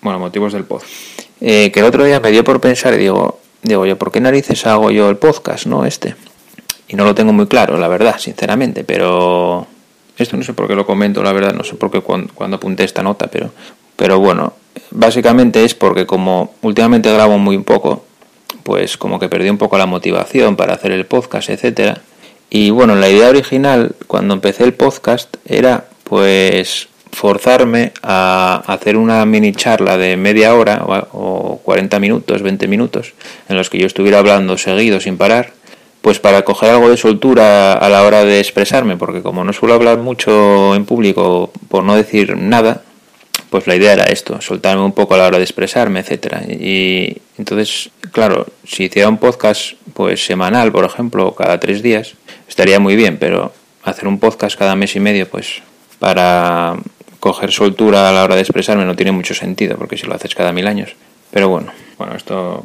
Bueno, 0.03 0.19
motivos 0.19 0.53
del 0.53 0.65
podcast. 0.65 0.93
Eh, 1.41 1.71
que 1.73 1.81
el 1.81 1.87
otro 1.87 2.05
día 2.05 2.21
me 2.21 2.31
dio 2.31 2.45
por 2.45 2.61
pensar 2.61 2.93
y 2.93 2.99
digo, 2.99 3.41
digo 3.63 3.87
yo, 3.87 3.97
¿por 3.97 4.13
qué 4.13 4.21
narices 4.21 4.67
hago 4.67 4.91
yo 4.91 5.09
el 5.09 5.17
podcast, 5.17 5.65
no 5.65 5.87
este? 5.87 6.15
Y 6.89 6.97
no 6.97 7.07
lo 7.07 7.15
tengo 7.15 7.33
muy 7.33 7.47
claro, 7.47 7.79
la 7.79 7.89
verdad, 7.89 8.19
sinceramente, 8.19 8.85
pero 8.85 9.67
esto 10.19 10.37
no 10.37 10.43
sé 10.43 10.53
por 10.53 10.69
qué 10.69 10.75
lo 10.75 10.85
comento, 10.85 11.23
la 11.23 11.33
verdad, 11.33 11.55
no 11.55 11.65
sé 11.65 11.77
por 11.77 11.91
qué 11.91 12.03
cuando, 12.03 12.57
apunté 12.57 12.85
esta 12.85 13.03
nota, 13.03 13.29
pero, 13.29 13.51
pero 13.97 14.21
bueno, 14.21 14.53
básicamente 14.91 15.65
es 15.65 15.75
porque 15.75 16.05
como 16.05 16.53
últimamente 16.61 17.11
grabo 17.11 17.39
muy 17.39 17.57
poco, 17.61 18.05
pues 18.63 18.99
como 18.99 19.19
que 19.19 19.31
perdí 19.31 19.49
un 19.49 19.57
poco 19.57 19.79
la 19.79 19.87
motivación 19.87 20.57
para 20.57 20.75
hacer 20.75 20.93
el 20.93 21.07
podcast, 21.07 21.49
etcétera. 21.49 22.03
Y 22.51 22.69
bueno, 22.69 22.95
la 22.95 23.09
idea 23.09 23.31
original 23.31 23.95
cuando 24.07 24.35
empecé 24.35 24.65
el 24.65 24.75
podcast 24.75 25.35
era 25.47 25.87
pues 26.11 26.89
forzarme 27.13 27.93
a 28.03 28.65
hacer 28.67 28.97
una 28.97 29.25
mini 29.27 29.53
charla 29.53 29.97
de 29.97 30.17
media 30.17 30.57
hora 30.57 30.83
o 31.13 31.61
40 31.63 32.01
minutos, 32.01 32.43
20 32.43 32.67
minutos, 32.67 33.15
en 33.49 33.57
los 33.57 33.71
que 33.71 33.79
yo 33.79 33.87
estuviera 33.87 34.19
hablando 34.19 34.59
seguido 34.59 34.99
sin 34.99 35.17
parar, 35.17 35.53
pues 36.03 36.19
para 36.19 36.43
coger 36.43 36.71
algo 36.71 36.91
de 36.91 36.97
soltura 36.97 37.75
a 37.75 37.89
la 37.89 38.03
hora 38.03 38.25
de 38.25 38.41
expresarme, 38.41 38.97
porque 38.97 39.23
como 39.23 39.45
no 39.45 39.53
suelo 39.53 39.75
hablar 39.75 39.99
mucho 39.99 40.75
en 40.75 40.85
público, 40.85 41.53
por 41.69 41.85
no 41.85 41.95
decir 41.95 42.37
nada, 42.37 42.83
pues 43.49 43.69
la 43.69 43.77
idea 43.77 43.93
era 43.93 44.05
esto, 44.07 44.41
soltarme 44.41 44.83
un 44.83 44.93
poco 44.93 45.15
a 45.15 45.19
la 45.19 45.29
hora 45.29 45.39
de 45.39 45.45
expresarme, 45.45 46.01
etcétera. 46.01 46.43
Y 46.49 47.19
entonces, 47.39 47.91
claro, 48.11 48.49
si 48.67 48.85
hiciera 48.85 49.09
un 49.09 49.19
podcast 49.19 49.75
pues 49.95 50.25
semanal, 50.27 50.73
por 50.73 50.85
ejemplo, 50.85 51.37
cada 51.37 51.61
tres 51.61 51.85
días, 51.85 52.15
estaría 52.49 52.81
muy 52.81 52.97
bien, 52.97 53.17
pero 53.17 53.53
hacer 53.85 54.09
un 54.09 54.19
podcast 54.19 54.59
cada 54.59 54.75
mes 54.75 54.97
y 54.97 55.01
medio, 55.01 55.29
pues 55.29 55.63
para 56.01 56.75
coger 57.21 57.53
soltura 57.53 58.09
a 58.09 58.13
la 58.13 58.25
hora 58.25 58.35
de 58.35 58.41
expresarme 58.41 58.85
no 58.85 58.97
tiene 58.97 59.13
mucho 59.13 59.35
sentido, 59.35 59.77
porque 59.77 59.97
si 59.97 60.07
lo 60.07 60.15
haces 60.15 60.35
cada 60.35 60.51
mil 60.51 60.67
años. 60.67 60.97
Pero 61.31 61.49
bueno, 61.49 61.71
bueno, 61.97 62.17
esto 62.17 62.65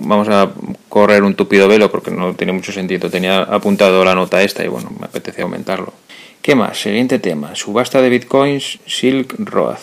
vamos 0.00 0.28
a 0.28 0.50
correr 0.88 1.22
un 1.22 1.34
tupido 1.34 1.68
velo 1.68 1.90
porque 1.90 2.10
no 2.10 2.34
tiene 2.34 2.52
mucho 2.52 2.72
sentido. 2.72 3.10
Tenía 3.10 3.42
apuntado 3.42 4.04
la 4.04 4.14
nota 4.14 4.42
esta 4.42 4.64
y 4.64 4.68
bueno, 4.68 4.90
me 4.98 5.06
apetece 5.06 5.42
aumentarlo. 5.42 5.92
¿Qué 6.40 6.54
más? 6.54 6.80
Siguiente 6.80 7.18
tema. 7.18 7.54
Subasta 7.54 8.00
de 8.00 8.08
bitcoins 8.08 8.78
Silk 8.86 9.34
Road. 9.38 9.78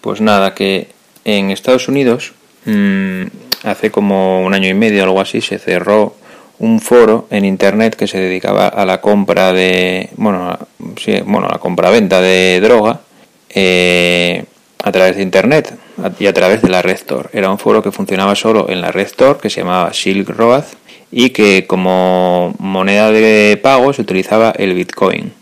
Pues 0.00 0.20
nada, 0.20 0.54
que 0.54 0.88
en 1.24 1.50
Estados 1.50 1.88
Unidos 1.88 2.32
mm, 2.64 3.24
hace 3.64 3.90
como 3.90 4.42
un 4.42 4.54
año 4.54 4.68
y 4.68 4.74
medio 4.74 5.02
algo 5.02 5.20
así 5.20 5.40
se 5.40 5.58
cerró 5.58 6.14
un 6.60 6.80
foro 6.80 7.26
en 7.30 7.44
internet 7.44 7.94
que 7.96 8.06
se 8.06 8.18
dedicaba 8.18 8.68
a 8.68 8.84
la 8.84 9.00
compra 9.00 9.52
de 9.52 10.10
bueno 10.16 10.58
sí, 10.96 11.20
bueno 11.24 11.46
a 11.46 11.52
la 11.52 11.58
compra-venta 11.58 12.20
de 12.20 12.60
droga 12.60 13.00
eh, 13.50 14.44
a 14.82 14.92
través 14.92 15.16
de 15.16 15.22
Internet 15.22 15.74
y 16.18 16.26
a 16.26 16.32
través 16.32 16.62
de 16.62 16.68
la 16.68 16.82
Red 16.82 17.00
Tor. 17.06 17.30
Era 17.32 17.50
un 17.50 17.58
foro 17.58 17.82
que 17.82 17.90
funcionaba 17.90 18.34
solo 18.34 18.68
en 18.68 18.80
la 18.80 18.92
Red 18.92 19.08
Tor, 19.16 19.38
que 19.40 19.50
se 19.50 19.60
llamaba 19.60 19.92
Silk 19.92 20.28
Road, 20.30 20.64
y 21.10 21.30
que 21.30 21.66
como 21.66 22.54
moneda 22.58 23.10
de 23.10 23.58
pago 23.60 23.92
se 23.92 24.02
utilizaba 24.02 24.52
el 24.56 24.74
Bitcoin. 24.74 25.32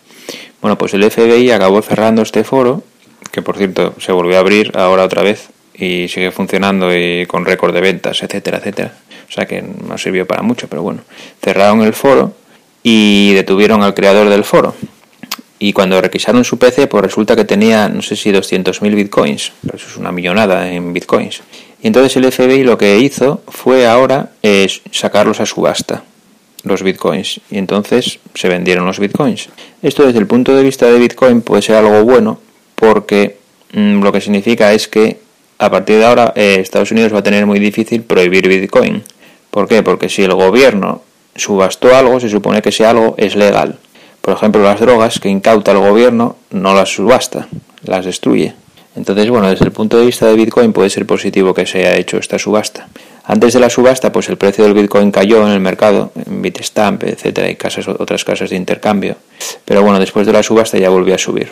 Bueno, 0.62 0.78
pues 0.78 0.94
el 0.94 1.08
FBI 1.10 1.50
acabó 1.50 1.82
cerrando 1.82 2.22
este 2.22 2.44
foro, 2.44 2.82
que 3.30 3.42
por 3.42 3.58
cierto 3.58 3.94
se 3.98 4.12
volvió 4.12 4.36
a 4.36 4.40
abrir 4.40 4.72
ahora 4.74 5.04
otra 5.04 5.22
vez 5.22 5.48
y 5.74 6.08
sigue 6.08 6.30
funcionando 6.30 6.96
y 6.96 7.26
con 7.26 7.44
récord 7.44 7.74
de 7.74 7.80
ventas, 7.82 8.22
etcétera, 8.22 8.58
etcétera. 8.58 8.94
O 9.28 9.32
sea 9.32 9.46
que 9.46 9.62
no 9.62 9.98
sirvió 9.98 10.26
para 10.26 10.42
mucho, 10.42 10.68
pero 10.68 10.82
bueno, 10.82 11.02
cerraron 11.42 11.82
el 11.82 11.92
foro 11.92 12.34
y 12.82 13.32
detuvieron 13.34 13.82
al 13.82 13.94
creador 13.94 14.28
del 14.28 14.44
foro, 14.44 14.74
y 15.58 15.72
cuando 15.72 16.00
requisaron 16.00 16.44
su 16.44 16.58
PC, 16.58 16.86
pues 16.86 17.02
resulta 17.02 17.34
que 17.34 17.44
tenía, 17.44 17.88
no 17.88 18.02
sé 18.02 18.14
si 18.14 18.30
200.000 18.30 18.94
bitcoins, 18.94 19.52
pero 19.62 19.76
eso 19.76 19.86
es 19.88 19.96
una 19.96 20.12
millonada 20.12 20.70
en 20.70 20.92
bitcoins. 20.92 21.40
Y 21.82 21.86
entonces 21.86 22.16
el 22.16 22.30
FBI 22.30 22.62
lo 22.62 22.76
que 22.76 22.98
hizo 22.98 23.42
fue 23.48 23.86
ahora 23.86 24.32
sacarlos 24.90 25.40
a 25.40 25.46
subasta, 25.46 26.04
los 26.62 26.82
bitcoins. 26.82 27.40
Y 27.50 27.56
entonces 27.56 28.18
se 28.34 28.48
vendieron 28.48 28.84
los 28.84 28.98
bitcoins. 28.98 29.48
Esto 29.82 30.06
desde 30.06 30.18
el 30.18 30.26
punto 30.26 30.54
de 30.54 30.62
vista 30.62 30.86
de 30.86 30.98
bitcoin 30.98 31.40
puede 31.40 31.62
ser 31.62 31.76
algo 31.76 32.04
bueno 32.04 32.38
porque 32.74 33.38
mm, 33.72 34.02
lo 34.02 34.12
que 34.12 34.20
significa 34.20 34.74
es 34.74 34.88
que 34.88 35.18
a 35.58 35.70
partir 35.70 35.96
de 35.96 36.04
ahora 36.04 36.34
eh, 36.36 36.58
Estados 36.60 36.90
Unidos 36.90 37.14
va 37.14 37.20
a 37.20 37.22
tener 37.22 37.46
muy 37.46 37.60
difícil 37.60 38.02
prohibir 38.02 38.46
bitcoin. 38.46 39.02
¿Por 39.56 39.68
qué? 39.68 39.82
Porque 39.82 40.10
si 40.10 40.22
el 40.22 40.34
gobierno 40.34 41.00
subastó 41.34 41.96
algo, 41.96 42.20
se 42.20 42.28
supone 42.28 42.60
que 42.60 42.68
ese 42.68 42.84
algo 42.84 43.14
es 43.16 43.36
legal. 43.36 43.78
Por 44.20 44.34
ejemplo, 44.34 44.62
las 44.62 44.78
drogas 44.78 45.18
que 45.18 45.30
incauta 45.30 45.72
el 45.72 45.78
gobierno 45.78 46.36
no 46.50 46.74
las 46.74 46.90
subasta, 46.90 47.48
las 47.82 48.04
destruye. 48.04 48.52
Entonces, 48.96 49.30
bueno, 49.30 49.48
desde 49.48 49.64
el 49.64 49.72
punto 49.72 49.96
de 49.96 50.04
vista 50.04 50.26
de 50.26 50.34
Bitcoin 50.34 50.74
puede 50.74 50.90
ser 50.90 51.06
positivo 51.06 51.54
que 51.54 51.64
se 51.64 51.78
haya 51.78 51.96
hecho 51.96 52.18
esta 52.18 52.38
subasta. 52.38 52.88
Antes 53.24 53.54
de 53.54 53.60
la 53.60 53.70
subasta, 53.70 54.12
pues 54.12 54.28
el 54.28 54.36
precio 54.36 54.62
del 54.62 54.74
Bitcoin 54.74 55.10
cayó 55.10 55.46
en 55.46 55.54
el 55.54 55.60
mercado, 55.60 56.12
en 56.26 56.42
Bitstamp, 56.42 57.04
etcétera, 57.04 57.48
y 57.48 57.56
otras 57.98 58.26
casas 58.26 58.50
de 58.50 58.56
intercambio. 58.56 59.16
Pero 59.64 59.80
bueno, 59.80 59.98
después 59.98 60.26
de 60.26 60.34
la 60.34 60.42
subasta 60.42 60.76
ya 60.76 60.90
volvió 60.90 61.14
a 61.14 61.18
subir. 61.18 61.48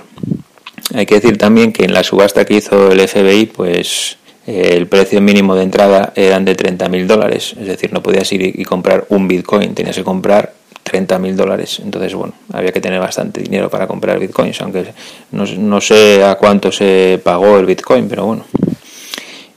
Hay 0.95 1.07
que 1.07 1.15
decir 1.15 1.39
también 1.39 1.73
que 1.73 1.87
en 1.87 1.95
la 1.95 2.05
subasta 2.05 2.45
que 2.45 2.57
hizo 2.57 2.93
el 2.93 3.01
FBI, 3.09 3.47
pues 3.47 4.19
el 4.47 4.87
precio 4.87 5.21
mínimo 5.21 5.55
de 5.55 5.63
entrada 5.63 6.13
eran 6.17 6.45
de 6.45 6.57
30.000 6.57 7.07
dólares. 7.07 7.55
Es 7.59 7.67
decir, 7.67 7.93
no 7.93 8.03
podías 8.03 8.31
ir 8.33 8.43
y 8.43 8.65
comprar 8.65 9.07
un 9.09 9.29
Bitcoin, 9.29 9.75
tenías 9.75 9.97
que 9.97 10.05
comprar 10.05 10.53
30 10.85 11.19
mil 11.19 11.37
dólares. 11.37 11.81
Entonces, 11.83 12.15
bueno, 12.15 12.35
había 12.53 12.71
que 12.71 12.81
tener 12.81 13.01
bastante 13.01 13.41
dinero 13.41 13.69
para 13.69 13.89
comprar 13.89 14.19
bitcoins, 14.21 14.61
aunque 14.61 14.87
no, 15.33 15.45
no, 15.45 15.81
sé 15.81 16.23
a 16.23 16.37
cuánto 16.37 16.71
se 16.71 17.21
pagó 17.25 17.59
el 17.59 17.67
bitcoin, 17.67 18.07
pero 18.07 18.27
bueno. 18.27 18.45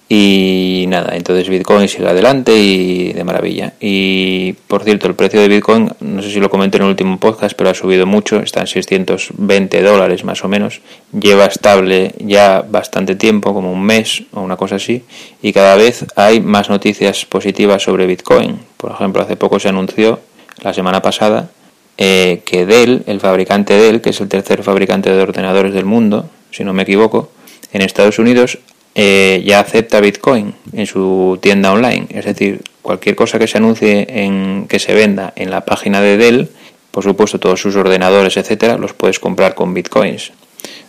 Y 0.09 0.85
nada, 0.87 1.17
entonces 1.17 1.49
Bitcoin 1.49 1.89
sigue 1.89 2.07
adelante 2.07 2.57
y 2.57 3.11
de 3.11 3.23
maravilla. 3.25 3.73
Y 3.81 4.53
por 4.67 4.83
cierto, 4.83 5.07
el 5.07 5.15
precio 5.15 5.41
de 5.41 5.49
Bitcoin, 5.49 5.91
no 5.99 6.21
sé 6.21 6.31
si 6.31 6.39
lo 6.39 6.49
comenté 6.49 6.77
en 6.77 6.83
el 6.83 6.89
último 6.89 7.19
podcast, 7.19 7.57
pero 7.57 7.71
ha 7.71 7.73
subido 7.73 8.05
mucho, 8.05 8.39
está 8.39 8.61
en 8.61 8.67
620 8.67 9.81
dólares 9.81 10.23
más 10.23 10.45
o 10.45 10.47
menos. 10.47 10.79
Lleva 11.11 11.45
estable 11.45 12.13
ya 12.19 12.61
bastante 12.61 13.15
tiempo, 13.15 13.53
como 13.53 13.71
un 13.71 13.83
mes 13.83 14.23
o 14.31 14.41
una 14.41 14.55
cosa 14.55 14.75
así, 14.75 15.03
y 15.41 15.51
cada 15.51 15.75
vez 15.75 16.05
hay 16.15 16.39
más 16.39 16.69
noticias 16.69 17.25
positivas 17.25 17.83
sobre 17.83 18.07
Bitcoin. 18.07 18.59
Por 18.77 18.91
ejemplo, 18.91 19.21
hace 19.23 19.35
poco 19.35 19.59
se 19.59 19.67
anunció 19.67 20.21
la 20.61 20.73
semana 20.73 21.01
pasada 21.01 21.49
eh, 21.97 22.43
que 22.45 22.65
Dell, 22.65 23.03
el 23.07 23.19
fabricante 23.19 23.73
Dell, 23.73 23.99
que 23.99 24.11
es 24.11 24.21
el 24.21 24.29
tercer 24.29 24.63
fabricante 24.63 25.11
de 25.11 25.21
ordenadores 25.21 25.73
del 25.73 25.85
mundo, 25.85 26.29
si 26.51 26.63
no 26.63 26.71
me 26.71 26.83
equivoco, 26.83 27.29
en 27.73 27.81
Estados 27.81 28.19
Unidos 28.19 28.59
eh, 28.99 29.43
ya 29.45 29.59
acepta 29.59 30.01
Bitcoin 30.01 30.55
en 30.73 30.87
su 30.87 31.37
tienda 31.39 31.71
online. 31.71 32.07
Es 32.09 32.25
decir, 32.25 32.63
cualquier 32.81 33.15
cosa 33.15 33.37
que 33.37 33.45
se 33.45 33.59
anuncie 33.59 34.07
en 34.09 34.65
que 34.67 34.79
se 34.79 34.95
venda 34.95 35.33
en 35.35 35.51
la 35.51 35.61
página 35.65 36.01
de 36.01 36.17
Dell, 36.17 36.49
por 36.89 37.03
supuesto 37.03 37.39
todos 37.39 37.61
sus 37.61 37.75
ordenadores, 37.75 38.37
etcétera, 38.37 38.75
los 38.79 38.93
puedes 38.93 39.19
comprar 39.19 39.53
con 39.53 39.75
bitcoins. 39.75 40.31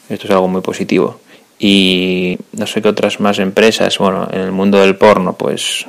Esto 0.09 0.27
es 0.27 0.31
algo 0.31 0.49
muy 0.49 0.63
positivo. 0.63 1.21
Y 1.59 2.39
no 2.53 2.67
sé 2.67 2.81
qué 2.81 2.89
otras 2.89 3.21
más 3.21 3.41
empresas, 3.41 3.99
bueno, 3.99 4.27
en 4.33 4.41
el 4.41 4.53
mundo 4.53 4.81
del 4.81 4.97
porno, 4.97 5.35
pues 5.35 5.85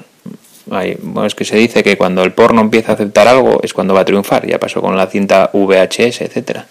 hay, 0.71 0.97
bueno, 1.01 1.25
es 1.25 1.35
que 1.35 1.45
se 1.45 1.55
dice 1.55 1.83
que 1.83 1.95
cuando 1.95 2.23
el 2.23 2.33
porno 2.33 2.59
empieza 2.59 2.91
a 2.91 2.95
aceptar 2.95 3.29
algo 3.29 3.61
es 3.63 3.73
cuando 3.73 3.93
va 3.93 4.01
a 4.01 4.05
triunfar. 4.05 4.45
Ya 4.45 4.59
pasó 4.59 4.81
con 4.81 4.97
la 4.97 5.07
cinta 5.07 5.51
VHS, 5.53 6.19
etcétera. 6.19 6.67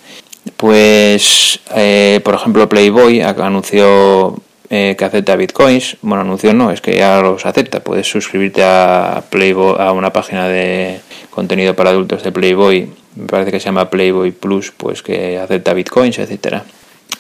Pues, 0.58 1.60
eh, 1.74 2.20
por 2.22 2.34
ejemplo, 2.34 2.68
Playboy 2.68 3.22
anunció 3.22 4.42
eh, 4.70 4.96
que 4.98 5.04
acepta 5.04 5.37
bitcoins. 5.37 5.96
Bueno, 6.02 6.22
anunció 6.22 6.54
no, 6.54 6.70
es 6.70 6.80
que 6.80 6.96
ya 6.96 7.20
los 7.20 7.46
acepta. 7.46 7.80
Puedes 7.80 8.08
suscribirte 8.08 8.62
a 8.64 9.22
Playboy, 9.30 9.76
a 9.78 9.92
una 9.92 10.12
página 10.12 10.48
de 10.48 11.00
contenido 11.30 11.75
para 11.75 11.90
adultos 11.90 12.22
de 12.22 12.32
Playboy, 12.32 12.90
me 13.18 13.26
parece 13.26 13.50
que 13.50 13.58
se 13.58 13.66
llama 13.66 13.90
Playboy 13.90 14.30
Plus, 14.30 14.72
pues 14.76 15.02
que 15.02 15.38
acepta 15.38 15.75
bitcoins, 15.75 16.18
etcétera. 16.18 16.64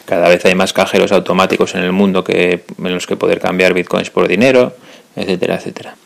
Cada 0.04 0.28
vez 0.28 0.44
hay 0.44 0.54
más 0.54 0.72
cajeros 0.72 1.12
automáticos 1.12 1.74
en 1.74 1.82
el 1.82 1.92
mundo 1.92 2.24
que 2.24 2.64
en 2.78 2.94
los 2.94 3.06
que 3.06 3.16
poder 3.16 3.40
cambiar 3.40 3.74
bitcoins 3.74 4.10
por 4.10 4.28
dinero, 4.28 4.74
etcétera, 5.16 5.56
etcétera. 5.56 5.96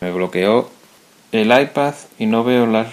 Me 0.00 0.12
bloqueó 0.12 0.70
el 1.32 1.50
iPad 1.50 1.94
y 2.18 2.26
no 2.26 2.44
veo 2.44 2.66
las. 2.66 2.88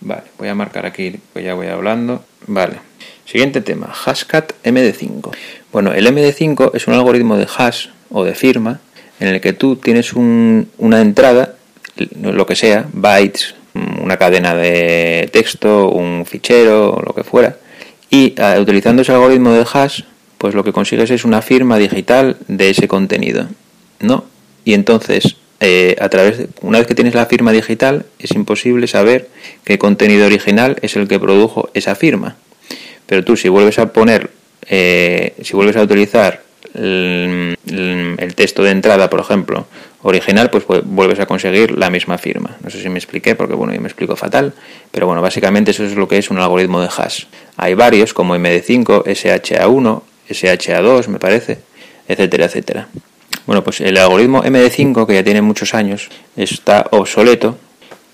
Vale, 0.00 0.24
voy 0.38 0.48
a 0.48 0.54
marcar 0.54 0.86
aquí, 0.86 1.20
pues 1.32 1.44
ya 1.44 1.54
voy 1.54 1.66
hablando. 1.66 2.24
Vale. 2.46 2.91
Siguiente 3.24 3.60
tema, 3.60 3.88
Hashcat 3.88 4.52
MD5. 4.64 5.34
Bueno, 5.72 5.92
el 5.92 6.06
MD5 6.06 6.72
es 6.74 6.86
un 6.86 6.94
algoritmo 6.94 7.36
de 7.36 7.46
hash 7.56 7.86
o 8.10 8.24
de 8.24 8.34
firma 8.34 8.80
en 9.20 9.28
el 9.28 9.40
que 9.40 9.52
tú 9.52 9.76
tienes 9.76 10.12
una 10.14 11.00
entrada, 11.00 11.54
lo 12.20 12.44
que 12.44 12.56
sea, 12.56 12.86
bytes, 12.92 13.54
una 14.02 14.16
cadena 14.16 14.54
de 14.54 15.30
texto, 15.32 15.88
un 15.90 16.26
fichero, 16.26 17.00
lo 17.04 17.14
que 17.14 17.24
fuera, 17.24 17.56
y 18.10 18.34
ah, 18.38 18.56
utilizando 18.60 19.02
ese 19.02 19.12
algoritmo 19.12 19.52
de 19.52 19.64
hash, 19.72 20.02
pues 20.38 20.54
lo 20.54 20.64
que 20.64 20.72
consigues 20.72 21.10
es 21.10 21.24
una 21.24 21.40
firma 21.40 21.78
digital 21.78 22.36
de 22.48 22.70
ese 22.70 22.88
contenido, 22.88 23.46
¿no? 24.00 24.24
Y 24.64 24.74
entonces, 24.74 25.36
eh, 25.60 25.96
a 26.00 26.08
través 26.08 26.38
de, 26.38 26.48
una 26.60 26.78
vez 26.78 26.86
que 26.86 26.94
tienes 26.94 27.14
la 27.14 27.26
firma 27.26 27.52
digital, 27.52 28.04
es 28.18 28.32
imposible 28.32 28.86
saber 28.88 29.28
qué 29.64 29.78
contenido 29.78 30.26
original 30.26 30.76
es 30.82 30.96
el 30.96 31.06
que 31.06 31.20
produjo 31.20 31.70
esa 31.74 31.94
firma. 31.94 32.36
Pero 33.12 33.24
tú, 33.24 33.36
si 33.36 33.50
vuelves 33.50 33.78
a 33.78 33.92
poner 33.92 34.30
eh, 34.66 35.34
si 35.42 35.52
vuelves 35.52 35.76
a 35.76 35.82
utilizar 35.82 36.40
el, 36.72 37.58
texto 38.34 38.62
de 38.62 38.70
entrada, 38.70 39.10
por 39.10 39.20
ejemplo, 39.20 39.66
original, 40.00 40.48
pues 40.48 40.64
vuelves 40.84 41.20
a 41.20 41.26
conseguir 41.26 41.76
la 41.76 41.90
misma 41.90 42.16
firma. 42.16 42.56
No 42.62 42.70
sé 42.70 42.80
si 42.80 42.88
me 42.88 42.98
expliqué, 42.98 43.34
porque 43.34 43.54
bueno, 43.54 43.74
yo 43.74 43.82
me 43.82 43.88
explico 43.88 44.16
fatal, 44.16 44.54
pero 44.90 45.06
bueno, 45.06 45.20
básicamente 45.20 45.72
eso 45.72 45.84
es 45.84 45.94
lo 45.94 46.08
que 46.08 46.16
es 46.16 46.30
un 46.30 46.38
algoritmo 46.38 46.80
de 46.80 46.88
hash. 46.88 47.24
Hay 47.58 47.74
varios, 47.74 48.14
como 48.14 48.34
MD5, 48.34 49.04
SHA1, 49.04 50.02
SHA2, 50.30 51.08
me 51.08 51.18
parece, 51.18 51.58
etcétera, 52.08 52.46
etcétera. 52.46 52.88
Bueno, 53.44 53.62
pues 53.62 53.82
el 53.82 53.98
algoritmo 53.98 54.42
MD5, 54.42 55.06
que 55.06 55.14
ya 55.16 55.22
tiene 55.22 55.42
muchos 55.42 55.74
años, 55.74 56.08
está 56.34 56.86
obsoleto. 56.92 57.58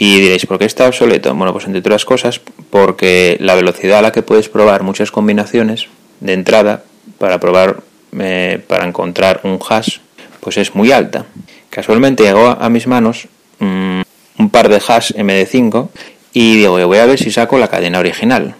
Y 0.01 0.21
diréis, 0.21 0.47
¿por 0.47 0.59
qué 0.59 0.65
está 0.65 0.87
obsoleto? 0.87 1.35
Bueno, 1.35 1.53
pues 1.53 1.67
entre 1.67 1.81
otras 1.81 2.05
cosas, 2.05 2.41
porque 2.71 3.37
la 3.41 3.57
velocidad 3.57 3.99
a 3.99 4.03
la 4.03 4.13
que 4.13 4.23
puedes 4.23 4.49
probar 4.49 4.85
muchas 4.85 5.11
combinaciones 5.11 5.89
de 6.21 6.35
entrada 6.35 6.85
para 7.19 7.41
probar, 7.41 7.81
eh, 8.19 8.63
para 8.69 8.87
encontrar 8.87 9.41
un 9.43 9.59
hash, 9.69 9.99
pues 10.41 10.57
es 10.57 10.77
muy 10.77 10.93
alta. 10.93 11.27
Casualmente 11.69 12.23
llegó 12.23 12.47
a 12.47 12.69
mis 12.69 12.87
manos 12.87 13.27
mm, 13.59 14.03
un 14.39 14.51
par 14.51 14.69
de 14.69 14.77
hash 14.77 15.13
MD5 15.15 15.89
y 16.33 16.59
digo, 16.59 16.87
voy 16.87 16.99
a 16.99 17.07
ver 17.07 17.19
si 17.19 17.33
saco 17.33 17.59
la 17.59 17.67
cadena 17.67 17.99
original. 17.99 18.55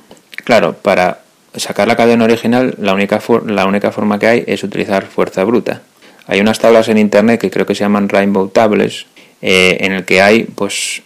Claro, 0.45 0.75
para 0.75 1.21
sacar 1.55 1.87
la 1.87 1.97
cadena 1.97 2.25
original 2.25 2.75
la 2.79 2.95
única, 2.95 3.21
la 3.47 3.67
única 3.67 3.93
forma 3.93 4.19
que 4.19 4.27
hay 4.27 4.45
es 4.47 4.65
utilizar 4.65 5.07
fuerza 5.07 5.45
bruta. 5.45 5.83
Hay 6.27 6.41
unas 6.41 6.59
tablas 6.59 6.89
en 6.89 6.99
internet 6.99 7.41
que 7.41 7.51
creo 7.51 7.65
que 7.65 7.75
se 7.77 7.85
llaman 7.85 8.09
Rainbow 8.09 8.49
Tables, 8.49 9.07
eh, 9.41 9.79
en 9.81 9.93
el 9.93 10.05
que 10.05 10.21
hay, 10.21 10.45
pues, 10.45 11.03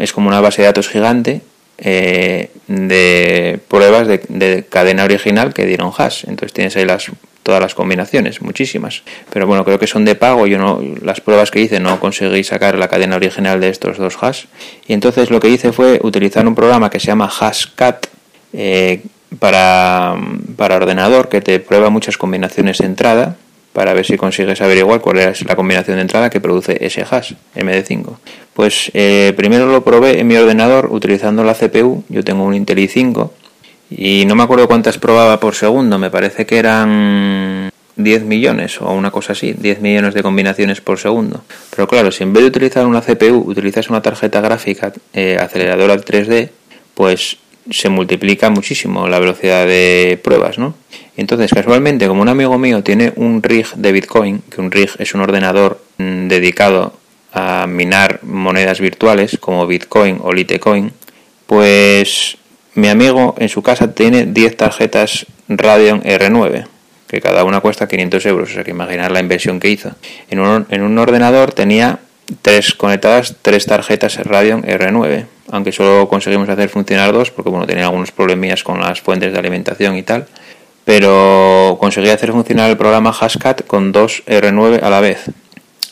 es 0.00 0.12
como 0.12 0.28
una 0.28 0.40
base 0.40 0.62
de 0.62 0.66
datos 0.66 0.88
gigante 0.88 1.40
eh, 1.78 2.50
de 2.68 3.60
pruebas 3.68 4.06
de, 4.08 4.64
cadena 4.68 5.04
original 5.04 5.52
que 5.52 5.66
dieron 5.66 5.92
hash. 5.96 6.24
Entonces 6.26 6.52
tienes 6.52 6.76
ahí 6.76 6.84
las, 6.84 7.10
todas 7.42 7.60
las 7.60 7.74
combinaciones, 7.74 8.40
muchísimas. 8.40 9.02
Pero 9.32 9.46
bueno, 9.46 9.64
creo 9.64 9.78
que 9.78 9.86
son 9.86 10.04
de 10.04 10.14
pago. 10.14 10.46
Yo 10.46 10.58
no, 10.58 10.80
las 11.02 11.20
pruebas 11.20 11.50
que 11.50 11.60
hice 11.60 11.80
no 11.80 12.00
conseguí 12.00 12.44
sacar 12.44 12.78
la 12.78 12.88
cadena 12.88 13.16
original 13.16 13.60
de 13.60 13.68
estos 13.68 13.98
dos 13.98 14.16
hash. 14.20 14.44
Y 14.86 14.94
entonces 14.94 15.30
lo 15.30 15.40
que 15.40 15.48
hice 15.48 15.72
fue 15.72 16.00
utilizar 16.02 16.46
un 16.46 16.54
programa 16.54 16.90
que 16.90 17.00
se 17.00 17.08
llama 17.08 17.28
Hashcat 17.28 18.06
eh, 18.52 19.02
para, 19.38 20.16
para 20.56 20.76
ordenador 20.76 21.28
que 21.28 21.40
te 21.40 21.60
prueba 21.60 21.90
muchas 21.90 22.16
combinaciones 22.16 22.78
de 22.78 22.86
entrada 22.86 23.36
para 23.76 23.92
ver 23.92 24.06
si 24.06 24.16
consigues 24.16 24.62
averiguar 24.62 25.02
cuál 25.02 25.18
es 25.18 25.44
la 25.44 25.54
combinación 25.54 25.96
de 25.96 26.00
entrada 26.00 26.30
que 26.30 26.40
produce 26.40 26.78
ese 26.80 27.02
hash 27.02 27.34
MD5. 27.54 28.16
Pues 28.54 28.90
eh, 28.94 29.34
primero 29.36 29.66
lo 29.66 29.84
probé 29.84 30.18
en 30.18 30.26
mi 30.26 30.34
ordenador 30.34 30.88
utilizando 30.90 31.44
la 31.44 31.52
CPU, 31.52 32.02
yo 32.08 32.24
tengo 32.24 32.44
un 32.44 32.54
Intel 32.54 32.78
i5 32.78 33.28
y 33.90 34.24
no 34.24 34.34
me 34.34 34.44
acuerdo 34.44 34.66
cuántas 34.66 34.96
probaba 34.96 35.38
por 35.38 35.54
segundo, 35.54 35.98
me 35.98 36.08
parece 36.08 36.46
que 36.46 36.56
eran 36.56 37.70
10 37.96 38.24
millones 38.24 38.80
o 38.80 38.90
una 38.94 39.10
cosa 39.10 39.34
así, 39.34 39.52
10 39.52 39.82
millones 39.82 40.14
de 40.14 40.22
combinaciones 40.22 40.80
por 40.80 40.98
segundo. 40.98 41.44
Pero 41.68 41.86
claro, 41.86 42.10
si 42.10 42.22
en 42.22 42.32
vez 42.32 42.44
de 42.44 42.48
utilizar 42.48 42.86
una 42.86 43.02
CPU 43.02 43.44
utilizas 43.46 43.90
una 43.90 44.00
tarjeta 44.00 44.40
gráfica 44.40 44.90
eh, 45.12 45.36
aceleradora 45.38 45.96
3D, 45.96 46.48
pues 46.94 47.36
se 47.70 47.88
multiplica 47.88 48.50
muchísimo 48.50 49.08
la 49.08 49.18
velocidad 49.18 49.66
de 49.66 50.18
pruebas, 50.22 50.58
¿no? 50.58 50.74
Entonces, 51.16 51.52
casualmente, 51.52 52.06
como 52.06 52.22
un 52.22 52.28
amigo 52.28 52.58
mío 52.58 52.82
tiene 52.82 53.12
un 53.16 53.42
rig 53.42 53.66
de 53.74 53.92
Bitcoin, 53.92 54.42
que 54.50 54.60
un 54.60 54.70
rig 54.70 54.90
es 54.98 55.14
un 55.14 55.20
ordenador 55.22 55.80
mm, 55.98 56.28
dedicado 56.28 56.92
a 57.32 57.66
minar 57.66 58.20
monedas 58.22 58.80
virtuales 58.80 59.38
como 59.40 59.66
Bitcoin 59.66 60.18
o 60.22 60.32
Litecoin, 60.32 60.92
pues 61.46 62.38
mi 62.74 62.88
amigo 62.88 63.34
en 63.38 63.48
su 63.48 63.62
casa 63.62 63.92
tiene 63.92 64.26
10 64.26 64.56
tarjetas 64.56 65.26
Radeon 65.48 66.02
R9, 66.02 66.66
que 67.06 67.20
cada 67.20 67.44
una 67.44 67.60
cuesta 67.60 67.88
500 67.88 68.26
euros, 68.26 68.50
o 68.50 68.54
sea 68.54 68.64
que 68.64 68.70
imaginar 68.70 69.10
la 69.10 69.20
inversión 69.20 69.60
que 69.60 69.70
hizo. 69.70 69.92
En 70.30 70.40
un, 70.40 70.66
en 70.70 70.82
un 70.82 70.98
ordenador 70.98 71.52
tenía 71.52 72.00
tres 72.42 72.74
conectadas 72.74 73.36
tres 73.42 73.66
tarjetas 73.66 74.16
Radeon 74.24 74.62
R9, 74.62 75.26
aunque 75.50 75.72
solo 75.72 76.08
conseguimos 76.08 76.48
hacer 76.48 76.68
funcionar 76.68 77.12
dos 77.12 77.30
porque 77.30 77.50
bueno 77.50 77.66
tenía 77.66 77.84
algunos 77.84 78.12
problemillas 78.12 78.62
con 78.62 78.80
las 78.80 79.00
fuentes 79.00 79.32
de 79.32 79.38
alimentación 79.38 79.96
y 79.96 80.02
tal 80.02 80.26
pero 80.86 81.76
conseguí 81.80 82.10
hacer 82.10 82.30
funcionar 82.30 82.70
el 82.70 82.76
programa 82.76 83.12
Hashcat 83.12 83.66
con 83.66 83.90
dos 83.90 84.22
R9 84.24 84.80
a 84.84 84.88
la 84.88 85.00
vez. 85.00 85.24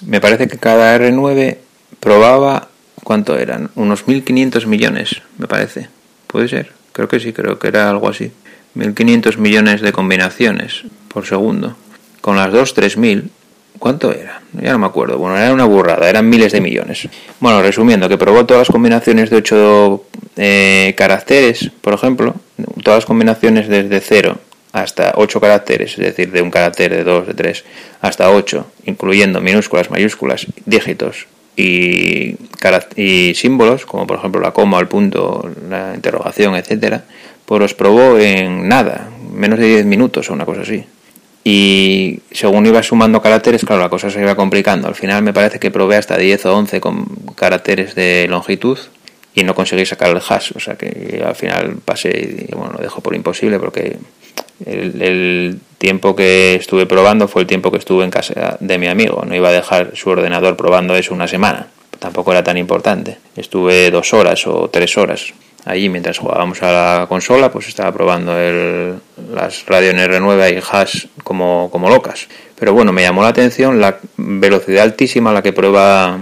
Me 0.07 0.21
parece 0.21 0.47
que 0.47 0.57
cada 0.57 0.97
R9 0.97 1.57
probaba, 1.99 2.69
¿cuánto 3.03 3.37
eran? 3.37 3.71
Unos 3.75 4.07
1500 4.07 4.69
millones, 4.69 5.21
me 5.37 5.49
parece. 5.49 5.88
¿Puede 6.29 6.47
ser? 6.47 6.73
Creo 6.93 7.09
que 7.09 7.19
sí, 7.19 7.33
creo 7.33 7.59
que 7.59 7.67
era 7.67 7.91
algo 7.91 8.09
así. 8.09 8.31
1500 8.75 9.37
millones 9.37 9.81
de 9.81 9.91
combinaciones 9.91 10.85
por 11.09 11.26
segundo. 11.26 11.76
Con 12.21 12.37
las 12.37 12.53
dos, 12.53 12.75
3000. 12.75 13.33
¿Cuánto 13.78 14.12
era? 14.12 14.40
Ya 14.52 14.73
no 14.73 14.78
me 14.78 14.87
acuerdo. 14.87 15.19
Bueno, 15.19 15.37
era 15.37 15.52
una 15.52 15.64
burrada, 15.64 16.09
eran 16.09 16.28
miles 16.28 16.52
de 16.52 16.61
millones. 16.61 17.09
Bueno, 17.40 17.61
resumiendo, 17.61 18.09
que 18.09 18.16
probó 18.16 18.47
todas 18.47 18.62
las 18.62 18.73
combinaciones 18.73 19.31
de 19.31 19.37
8 19.37 20.04
eh, 20.37 20.95
caracteres, 20.97 21.71
por 21.81 21.93
ejemplo, 21.93 22.35
todas 22.83 22.99
las 22.99 23.07
combinaciones 23.07 23.69
desde 23.69 24.00
0 24.00 24.38
hasta 24.73 25.12
8 25.16 25.40
caracteres, 25.40 25.93
es 25.93 26.04
decir, 26.04 26.33
de 26.33 26.43
un 26.43 26.50
carácter 26.50 26.90
de 26.90 27.04
2, 27.04 27.28
de 27.28 27.35
3, 27.35 27.64
hasta 28.00 28.31
8, 28.31 28.66
incluyendo 28.87 29.40
minúsculas, 29.40 29.88
mayúsculas, 29.90 30.47
dígitos 30.66 31.26
y, 31.57 32.37
y 32.97 33.35
símbolos, 33.35 33.87
como 33.87 34.07
por 34.07 34.19
ejemplo 34.19 34.40
la 34.40 34.50
coma, 34.50 34.81
el 34.81 34.88
punto, 34.88 35.49
la 35.69 35.93
interrogación, 35.95 36.57
etcétera, 36.57 37.04
pues 37.47 37.61
los 37.61 37.75
probó 37.75 38.19
en 38.19 38.66
nada, 38.66 39.11
menos 39.33 39.61
de 39.61 39.66
10 39.66 39.87
minutos 39.87 40.28
o 40.31 40.33
una 40.33 40.45
cosa 40.45 40.62
así. 40.62 40.85
Y 41.46 42.20
según 42.32 42.64
iba 42.64 42.82
sumando 42.82 43.20
caracteres, 43.20 43.64
claro, 43.66 43.82
la 43.82 43.90
cosa 43.90 44.08
se 44.08 44.18
iba 44.18 44.34
complicando. 44.34 44.88
Al 44.88 44.94
final 44.94 45.22
me 45.22 45.34
parece 45.34 45.58
que 45.58 45.70
probé 45.70 45.96
hasta 45.96 46.16
10 46.16 46.46
o 46.46 46.56
11 46.56 46.80
con 46.80 47.04
caracteres 47.36 47.94
de 47.94 48.26
longitud 48.28 48.78
y 49.34 49.44
no 49.44 49.54
conseguí 49.54 49.84
sacar 49.84 50.10
el 50.10 50.22
hash. 50.26 50.52
O 50.56 50.60
sea 50.60 50.76
que 50.76 51.22
al 51.24 51.34
final 51.34 51.76
pasé 51.84 52.46
y 52.48 52.54
bueno, 52.54 52.72
lo 52.72 52.82
dejo 52.82 53.02
por 53.02 53.14
imposible 53.14 53.58
porque 53.58 53.98
el, 54.64 55.60
tiempo 55.76 56.16
que 56.16 56.54
estuve 56.54 56.86
probando 56.86 57.28
fue 57.28 57.42
el 57.42 57.46
tiempo 57.46 57.70
que 57.70 57.76
estuve 57.76 58.04
en 58.04 58.10
casa 58.10 58.56
de 58.58 58.78
mi 58.78 58.86
amigo. 58.86 59.22
No 59.26 59.34
iba 59.34 59.50
a 59.50 59.52
dejar 59.52 59.90
su 59.94 60.08
ordenador 60.08 60.56
probando 60.56 60.96
eso 60.96 61.12
una 61.12 61.28
semana. 61.28 61.66
tampoco 61.98 62.32
era 62.32 62.42
tan 62.42 62.56
importante. 62.56 63.18
Estuve 63.36 63.90
dos 63.90 64.14
horas 64.14 64.46
o 64.46 64.70
tres 64.70 64.96
horas 64.96 65.34
allí 65.64 65.88
mientras 65.88 66.18
jugábamos 66.18 66.62
a 66.62 66.73
la 67.00 67.06
consola, 67.06 67.50
pues 67.50 67.68
estaba 67.68 67.92
probando 67.92 68.38
el, 68.38 68.94
las 69.33 69.64
Radeon 69.66 69.97
R9 69.97 70.54
y 70.54 70.62
hash 70.71 71.06
como, 71.23 71.68
como 71.71 71.88
locas. 71.88 72.28
Pero 72.59 72.73
bueno, 72.73 72.92
me 72.92 73.02
llamó 73.02 73.23
la 73.23 73.28
atención 73.28 73.80
la 73.80 73.99
velocidad 74.16 74.85
altísima 74.85 75.30
a 75.30 75.35
la 75.35 75.42
que 75.42 75.52
prueba 75.52 76.18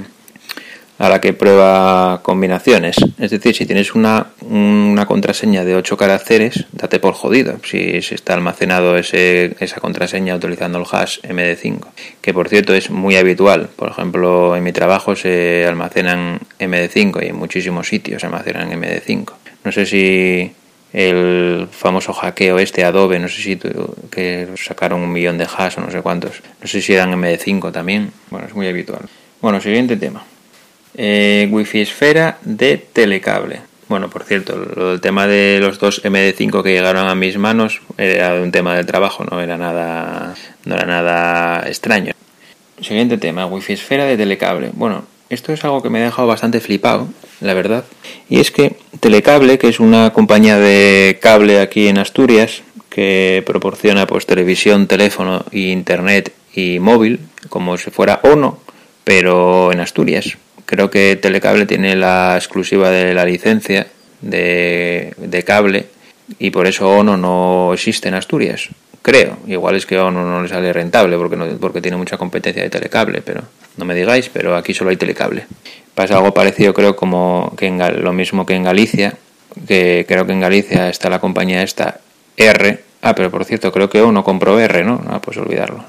a 1.03 1.09
la 1.09 1.21
que 1.21 1.33
prueba 1.33 2.21
combinaciones. 2.23 2.95
Es 3.19 3.33
decir, 3.33 3.57
si 3.57 3.67
tienes 3.67 3.97
una, 3.97 4.29
una 4.43 5.05
contraseña 5.05 5.65
de 5.65 5.75
8 5.75 5.97
caracteres, 5.97 6.67
date 6.71 7.01
por 7.01 7.15
jodido 7.15 7.57
si, 7.65 8.01
si 8.03 8.15
está 8.15 8.35
almacenado 8.35 8.97
ese, 8.97 9.57
esa 9.59 9.81
contraseña 9.81 10.37
utilizando 10.37 10.79
el 10.79 10.85
hash 10.89 11.19
MD5, 11.23 11.87
que 12.21 12.33
por 12.33 12.49
cierto 12.49 12.73
es 12.73 12.91
muy 12.91 13.17
habitual. 13.17 13.69
Por 13.75 13.89
ejemplo, 13.89 14.55
en 14.55 14.63
mi 14.63 14.71
trabajo 14.71 15.17
se 15.17 15.67
almacenan 15.67 16.39
MD5 16.61 17.25
y 17.25 17.31
en 17.31 17.37
muchísimos 17.37 17.89
sitios 17.89 18.21
se 18.21 18.29
almacenan 18.29 18.71
MD5. 18.71 19.33
No 19.65 19.73
sé 19.73 19.87
si 19.87 20.53
el 20.93 21.67
famoso 21.73 22.13
hackeo 22.13 22.61
este 22.61 22.85
Adobe, 22.85 23.19
no 23.19 23.27
sé 23.27 23.43
si 23.43 23.59
que 24.09 24.51
sacaron 24.55 25.01
un 25.01 25.11
millón 25.11 25.37
de 25.37 25.49
hash 25.53 25.79
o 25.79 25.81
no 25.81 25.91
sé 25.91 26.01
cuántos, 26.01 26.43
no 26.61 26.69
sé 26.69 26.81
si 26.81 26.95
eran 26.95 27.11
MD5 27.21 27.73
también, 27.73 28.13
bueno, 28.31 28.47
es 28.47 28.55
muy 28.55 28.69
habitual. 28.69 29.09
Bueno, 29.41 29.61
siguiente 29.61 29.97
tema. 29.97 30.25
Eh, 30.95 31.49
Wi-Fi 31.51 31.81
esfera 31.81 32.39
de 32.43 32.79
telecable. 32.79 33.61
Bueno, 33.89 34.09
por 34.09 34.25
cierto, 34.25 34.57
lo 34.57 34.91
del 34.91 35.01
tema 35.01 35.27
de 35.27 35.59
los 35.61 35.79
dos 35.79 36.03
MD5 36.03 36.63
que 36.63 36.73
llegaron 36.73 37.09
a 37.09 37.15
mis 37.15 37.37
manos 37.37 37.83
era 37.99 38.35
un 38.41 38.51
tema 38.51 38.77
del 38.77 38.87
trabajo, 38.87 39.25
no 39.25 39.41
era 39.41 39.59
nada, 39.59 40.35
no 40.65 40.75
era 40.75 40.87
nada 40.87 41.69
extraño. 41.69 42.13
Siguiente 42.81 43.19
tema, 43.19 43.47
Wi-Fi 43.47 43.75
esfera 43.75 44.05
de 44.07 44.17
telecable. 44.17 44.71
Bueno, 44.73 45.05
esto 45.29 45.53
es 45.53 45.65
algo 45.65 45.83
que 45.83 45.91
me 45.91 46.01
ha 46.01 46.05
dejado 46.05 46.29
bastante 46.29 46.61
flipado, 46.61 47.09
la 47.41 47.55
verdad. 47.55 47.85
Y 48.29 48.41
es 48.41 48.51
que 48.51 48.77
Telecable, 49.01 49.59
que 49.59 49.69
es 49.69 49.81
una 49.81 50.13
compañía 50.13 50.59
de 50.59 51.19
cable 51.21 51.61
aquí 51.61 51.89
en 51.89 51.99
Asturias, 51.99 52.63
que 52.89 53.43
proporciona 53.45 54.07
pues 54.07 54.27
televisión, 54.27 54.87
teléfono, 54.87 55.45
internet 55.51 56.33
y 56.55 56.79
móvil, 56.79 57.19
como 57.49 57.77
si 57.79 57.91
fuera 57.91 58.21
ONO, 58.23 58.59
pero 59.03 59.73
en 59.73 59.81
Asturias. 59.81 60.37
Creo 60.67 60.91
que 60.91 61.17
Telecable 61.17 61.67
tiene 61.67 61.97
la 61.97 62.35
exclusiva 62.37 62.91
de 62.91 63.15
la 63.15 63.25
licencia 63.25 63.87
de, 64.23 65.45
cable 65.47 65.87
y 66.39 66.51
por 66.51 66.67
eso 66.67 66.89
ONO 66.89 67.17
no 67.17 67.73
existe 67.75 68.09
en 68.09 68.15
Asturias. 68.15 68.69
Creo, 69.03 69.39
igual 69.49 69.75
es 69.75 69.85
que 69.85 69.99
ONO 69.99 70.25
no 70.25 70.43
le 70.43 70.49
sale 70.49 70.73
rentable 70.73 71.17
porque, 71.17 71.37
no, 71.37 71.47
porque 71.59 71.81
tiene 71.81 71.97
mucha 71.97 72.17
competencia 72.17 72.63
de 72.63 72.71
telecable, 72.71 73.21
pero 73.21 73.43
no 73.77 73.85
me 73.85 73.95
digáis, 73.95 74.31
pero 74.33 74.57
aquí 74.57 74.73
solo 74.73 74.91
hay 74.91 74.97
telecable. 74.97 75.47
Pasa 75.95 76.17
algo 76.17 76.33
parecido, 76.33 76.73
creo, 76.73 76.95
como 76.95 77.53
que 77.57 77.67
en, 77.67 78.03
lo 78.03 78.13
mismo 78.13 78.47
que 78.47 78.55
en 78.55 78.63
Galicia, 78.63 79.15
que 79.67 80.07
creo 80.07 80.25
que 80.25 80.33
en 80.33 80.41
Galicia 80.41 80.89
está 80.89 81.11
la 81.11 81.19
compañía 81.19 81.63
esta 81.63 82.01
R. 82.37 82.79
Ah, 83.03 83.15
pero 83.17 83.31
por 83.33 83.45
cierto, 83.45 83.73
creo 83.73 83.91
que 83.91 84.01
ONO 84.01 84.23
compró 84.23 84.61
R, 84.61 84.85
¿no? 84.85 85.03
Ah, 85.11 85.21
pues 85.21 85.37
olvidarlo. 85.37 85.85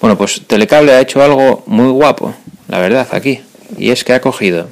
Bueno, 0.00 0.16
pues 0.16 0.42
Telecable 0.46 0.92
ha 0.92 1.00
hecho 1.00 1.22
algo 1.22 1.64
muy 1.66 1.90
guapo, 1.90 2.32
la 2.68 2.78
verdad, 2.78 3.08
aquí 3.10 3.40
y 3.78 3.90
es 3.90 4.04
que 4.04 4.12
ha 4.12 4.20
cogido 4.20 4.68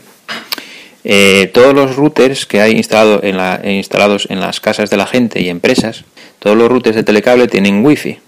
eh, 1.04 1.50
todos 1.52 1.74
los 1.74 1.96
routers 1.96 2.46
que 2.46 2.60
hay 2.60 2.72
instalado 2.72 3.20
en 3.22 3.36
la, 3.36 3.60
instalados 3.64 4.28
en 4.30 4.40
las 4.40 4.60
casas 4.60 4.90
de 4.90 4.96
la 4.96 5.06
gente 5.06 5.40
y 5.40 5.48
empresas, 5.48 6.04
todos 6.38 6.56
los 6.56 6.68
routers 6.68 6.96
de 6.96 7.02
telecable 7.02 7.48
tienen 7.48 7.84
wifi. 7.84 8.18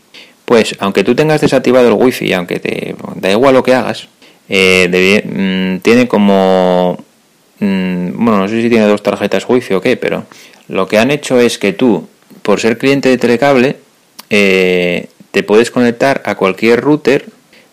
Pues 0.44 0.76
aunque 0.80 1.04
tú 1.04 1.14
tengas 1.14 1.40
desactivado 1.40 1.88
el 1.88 1.94
wifi, 1.94 2.32
aunque 2.32 2.60
te 2.60 2.94
da 3.16 3.30
igual 3.30 3.54
lo 3.54 3.62
que 3.62 3.74
hagas, 3.74 4.08
eh, 4.48 5.22
mm, 5.24 5.82
tiene 5.82 6.08
como... 6.08 7.02
Mm, 7.60 8.24
bueno, 8.24 8.40
no 8.40 8.48
sé 8.48 8.60
si 8.60 8.68
tiene 8.68 8.86
dos 8.86 9.02
tarjetas 9.02 9.48
wifi 9.48 9.74
o 9.74 9.80
qué, 9.80 9.96
pero 9.96 10.26
lo 10.68 10.86
que 10.88 10.98
han 10.98 11.10
hecho 11.10 11.38
es 11.40 11.58
que 11.58 11.72
tú, 11.72 12.08
por 12.42 12.60
ser 12.60 12.76
cliente 12.76 13.08
de 13.08 13.18
telecable, 13.18 13.76
eh, 14.30 15.06
te 15.30 15.42
puedes 15.42 15.70
conectar 15.70 16.22
a 16.24 16.34
cualquier 16.34 16.80
router 16.80 17.26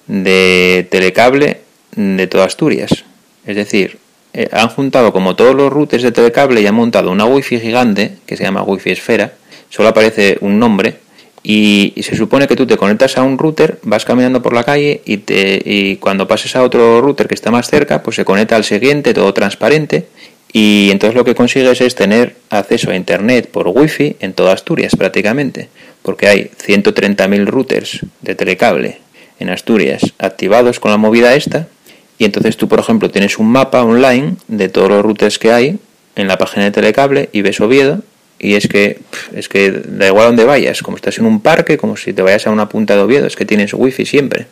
de 0.08 0.88
telecable 0.90 1.62
de 1.96 2.28
toda 2.28 2.46
Asturias. 2.46 3.04
Es 3.46 3.56
decir, 3.56 3.98
eh, 4.34 4.50
han 4.52 4.70
juntado 4.70 5.12
como 5.12 5.36
todos 5.36 5.56
los 5.56 5.72
routers 5.72 6.04
de 6.04 6.12
telecable 6.12 6.62
y 6.62 6.68
han 6.68 6.76
montado 6.76 7.12
una 7.12 7.26
wifi 7.26 7.60
gigante 7.60 8.18
que 8.26 8.38
se 8.38 8.44
llama 8.44 8.64
wifi 8.64 8.92
esfera. 8.92 9.34
Solo 9.70 9.90
aparece 9.90 10.38
un 10.42 10.60
nombre 10.60 10.96
y, 11.44 11.94
se 12.02 12.16
supone 12.16 12.48
que 12.48 12.56
tú 12.56 12.68
te 12.68 12.78
conectas 12.78 13.18
a 13.18 13.24
un 13.24 13.38
router, 13.38 13.80
vas 13.84 14.06
caminando 14.06 14.42
por 14.42 14.54
la 14.54 14.64
calle 14.64 15.02
y, 15.06 15.18
te, 15.18 15.62
y 15.64 15.96
cuando 15.98 16.28
pases 16.28 16.56
a 16.56 16.64
otro 16.64 17.02
router 17.02 17.28
que 17.28 17.36
está 17.36 17.52
más 17.52 17.70
cerca, 17.70 18.04
pues 18.04 18.16
se 18.16 18.26
conecta 18.26 18.56
al 18.56 18.64
siguiente, 18.64 19.14
todo 19.14 19.34
transparente. 19.34 20.08
Y 20.54 20.90
entonces 20.92 21.16
lo 21.16 21.24
que 21.24 21.34
consigues 21.34 21.80
es 21.82 21.96
tener 21.96 22.36
acceso 22.50 22.92
a 22.92 22.96
Internet 22.96 23.50
por 23.50 23.70
wifi 23.70 24.18
en 24.20 24.34
toda 24.34 24.54
Asturias 24.54 24.96
prácticamente, 24.98 25.70
porque 26.04 26.28
hay 26.28 26.52
130.000 26.68 27.46
routers 27.46 28.02
de 28.22 28.36
telecable 28.36 28.98
en 29.40 29.50
Asturias 29.50 30.14
activados 30.20 30.80
con 30.80 30.92
la 30.92 30.98
movida 30.98 31.34
esta 31.36 31.68
y 32.22 32.26
entonces 32.26 32.56
tú, 32.56 32.68
por 32.68 32.80
ejemplo, 32.80 33.10
tienes 33.10 33.40
un 33.40 33.52
mapa 33.52 33.82
online 33.82 34.36
de 34.48 34.70
todos 34.70 34.90
los 34.90 35.02
routers 35.02 35.40
que 35.40 35.52
hay 35.52 35.80
en 36.16 36.28
la 36.28 36.38
página 36.38 36.66
de 36.66 36.70
Telecable 36.70 37.30
y 37.32 37.42
ves 37.42 37.60
Oviedo 37.60 38.04
y 38.38 38.54
es 38.54 38.68
que 38.68 39.00
es 39.34 39.50
que 39.50 39.72
da 39.72 40.06
igual 40.06 40.28
donde 40.28 40.46
vayas, 40.46 40.84
como 40.84 40.98
estás 40.98 41.18
en 41.18 41.26
un 41.26 41.42
parque, 41.42 41.80
como 41.80 41.98
si 41.98 42.14
te 42.14 42.22
vayas 42.22 42.46
a 42.46 42.52
una 42.52 42.70
punta 42.70 42.96
de 42.96 43.02
Oviedo, 43.02 43.26
es 43.26 43.36
que 43.36 43.46
tienes 43.46 43.74
wifi 43.74 44.06
siempre. 44.06 44.46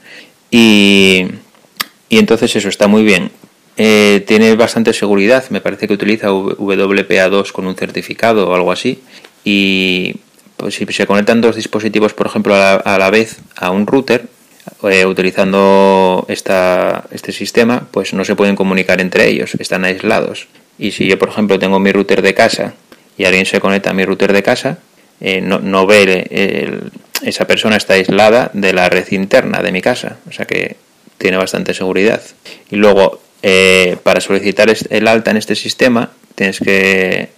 Y, 0.49 1.27
y 2.09 2.17
entonces 2.17 2.55
eso 2.55 2.69
está 2.69 2.87
muy 2.87 3.03
bien. 3.03 3.29
Eh, 3.77 4.23
tiene 4.25 4.55
bastante 4.55 4.91
seguridad, 4.91 5.47
me 5.51 5.61
parece 5.61 5.87
que 5.87 5.93
utiliza 5.93 6.31
WPA2 6.31 7.51
con 7.51 7.67
un 7.67 7.75
certificado 7.75 8.49
o 8.49 8.55
algo 8.55 8.71
así. 8.71 8.99
Y 9.43 10.15
pues, 10.57 10.73
si 10.73 10.87
se 10.87 11.05
conectan 11.05 11.39
dos 11.39 11.55
dispositivos, 11.55 12.15
por 12.15 12.25
ejemplo, 12.25 12.55
a 12.55 12.97
la 12.97 13.09
vez 13.11 13.37
a 13.55 13.69
un 13.69 13.85
router, 13.85 14.25
eh, 14.83 15.05
utilizando 15.05 16.25
esta, 16.27 17.05
este 17.11 17.31
sistema, 17.31 17.87
pues 17.91 18.13
no 18.13 18.23
se 18.25 18.35
pueden 18.35 18.55
comunicar 18.55 19.01
entre 19.01 19.27
ellos, 19.27 19.55
están 19.59 19.85
aislados. 19.85 20.47
Y 20.77 20.91
si 20.91 21.07
yo, 21.07 21.19
por 21.19 21.29
ejemplo, 21.29 21.59
tengo 21.59 21.79
mi 21.79 21.91
router 21.91 22.21
de 22.21 22.33
casa 22.33 22.73
y 23.17 23.25
alguien 23.25 23.45
se 23.45 23.59
conecta 23.59 23.89
a 23.89 23.93
mi 23.93 24.05
router 24.05 24.33
de 24.33 24.43
casa, 24.43 24.79
eh, 25.21 25.41
no, 25.41 25.59
no, 25.59 25.85
ve 25.85 26.89
esa 27.23 27.45
persona 27.45 27.75
está 27.75 27.95
aislada 27.95 28.49
de 28.53 28.71
la 28.73 28.87
red 28.87 29.05
interna 29.11 29.61
de 29.61 29.71
mi 29.71 29.81
casa, 29.81 30.17
o 30.29 30.31
sea 30.31 30.45
que 30.45 30.77
tiene 31.17 31.37
bastante 31.37 31.73
seguridad. 31.73 32.21
Y 32.71 32.77
luego, 32.77 33.21
eh, 33.43 33.97
para 34.03 34.21
solicitar 34.21 34.73
el 34.89 35.07
alta 35.07 35.31
en 35.31 35.37
este 35.37 35.55
sistema, 35.55 36.11
tienes 36.35 36.59
que 36.59 37.29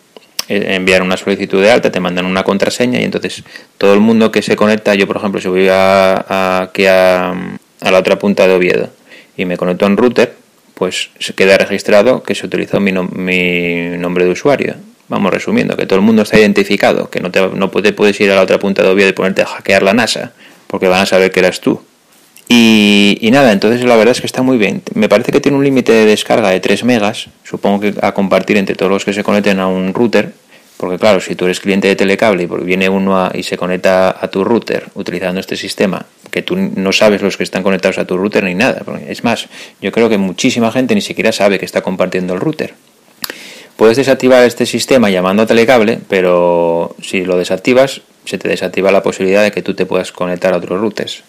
enviar 0.52 1.02
una 1.02 1.18
solicitud 1.18 1.62
de 1.62 1.72
alta, 1.72 1.92
te 1.92 2.00
mandan 2.00 2.26
una 2.26 2.44
contraseña 2.44 3.00
y 3.00 3.04
entonces 3.04 3.44
todo 3.78 3.94
el 3.94 4.00
mundo 4.00 4.32
que 4.32 4.42
se 4.42 4.56
conecta, 4.56 4.96
yo 4.96 5.08
por 5.08 5.18
ejemplo, 5.18 5.40
si 5.40 5.48
voy 5.48 5.68
a, 5.70 6.62
aquí 6.62 6.86
a, 6.86 7.34
la 7.82 7.98
otra 7.98 8.20
punta 8.20 8.48
de 8.48 8.54
Oviedo 8.54 8.90
y 9.38 9.46
me 9.46 9.58
conecto 9.58 9.86
en 9.86 9.98
router, 9.98 10.34
pues 10.74 11.10
queda 11.36 11.58
registrado 11.58 12.24
que 12.24 12.36
se 12.36 12.46
utilizó 12.46 12.80
mi, 12.80 12.92
mi 12.92 13.98
nombre 13.98 14.26
de 14.26 14.32
usuario. 14.32 14.76
Vamos 15.08 15.34
resumiendo, 15.34 15.76
que 15.76 15.86
todo 15.86 16.00
el 16.00 16.06
mundo 16.06 16.22
está 16.22 16.40
identificado, 16.40 17.10
que 17.10 17.20
no, 17.20 17.32
te, 17.32 17.42
no 17.42 17.70
puedes 17.70 18.22
ir 18.22 18.32
a 18.32 18.36
la 18.36 18.42
otra 18.42 18.60
punta 18.60 18.82
de 18.82 18.90
Oviedo 18.90 19.10
y 19.10 19.14
ponerte 19.14 19.42
a 19.42 19.46
hackear 19.46 19.84
la 19.84 19.94
NASA, 19.94 20.32
porque 20.68 20.88
van 20.88 21.02
a 21.02 21.06
saber 21.06 21.32
que 21.32 21.42
eras 21.42 21.60
tú. 21.60 21.82
Y, 22.54 23.30
nada, 23.32 23.54
entonces 23.54 23.82
la 23.86 23.96
verdad 23.96 24.12
es 24.12 24.20
que 24.20 24.28
está 24.28 24.42
muy 24.42 24.58
bien. 24.58 24.82
Me 24.94 25.08
parece 25.08 25.32
que 25.32 25.40
tiene 25.40 25.58
un 25.58 25.64
límite 25.64 25.94
de 25.94 26.06
descarga 26.06 26.50
de 26.50 26.60
3 26.60 26.84
megas, 26.84 27.28
supongo 27.46 27.80
que 27.80 27.94
a 28.02 28.14
compartir 28.14 28.58
entre 28.58 28.76
todos 28.76 28.92
los 28.92 29.06
que 29.06 29.14
se 29.14 29.24
conecten 29.24 29.62
a 29.62 29.68
un 29.68 29.94
router, 29.94 30.34
porque 30.82 30.98
claro, 30.98 31.22
si 31.22 31.36
tú 31.36 31.46
eres 31.46 31.60
cliente 31.60 31.88
de 31.88 31.96
telecable 31.96 32.42
y 32.42 32.48
viene 32.66 32.90
uno 32.90 33.30
y 33.36 33.44
se 33.44 33.56
conecta 33.56 34.18
a 34.20 34.28
tu 34.30 34.44
router 34.44 34.88
utilizando 34.96 35.40
este 35.40 35.56
sistema, 35.56 36.08
que 36.32 36.42
tú 36.42 36.56
no 36.56 36.92
sabes 36.92 37.22
los 37.22 37.38
que 37.38 37.44
están 37.44 37.62
conectados 37.62 38.00
a 38.00 38.06
tu 38.06 38.18
router 38.18 38.44
ni 38.46 38.56
nada. 38.56 38.82
Es 39.08 39.24
más, 39.24 39.48
yo 39.80 39.92
creo 39.92 40.10
que 40.10 40.18
muchísima 40.18 40.72
gente 40.72 40.96
ni 40.96 41.02
siquiera 41.02 41.32
sabe 41.32 41.60
que 41.60 41.66
está 41.66 41.84
compartiendo 41.84 42.34
el 42.34 42.40
router. 42.40 42.74
Puedes 43.76 43.98
desactivar 43.98 44.44
este 44.44 44.66
sistema 44.66 45.12
llamando 45.12 45.44
a 45.44 45.46
telecable, 45.46 46.00
pero 46.10 46.96
si 47.00 47.26
lo 47.26 47.38
desactivas, 47.38 48.02
se 48.26 48.40
te 48.40 48.50
desactiva 48.50 48.92
la 48.92 49.04
posibilidad 49.04 49.44
de 49.44 49.52
que 49.52 49.62
tú 49.62 49.76
te 49.76 49.86
puedas 49.86 50.12
conectar 50.12 50.52
a 50.52 50.58
otros 50.58 50.82
routers. 50.82 51.24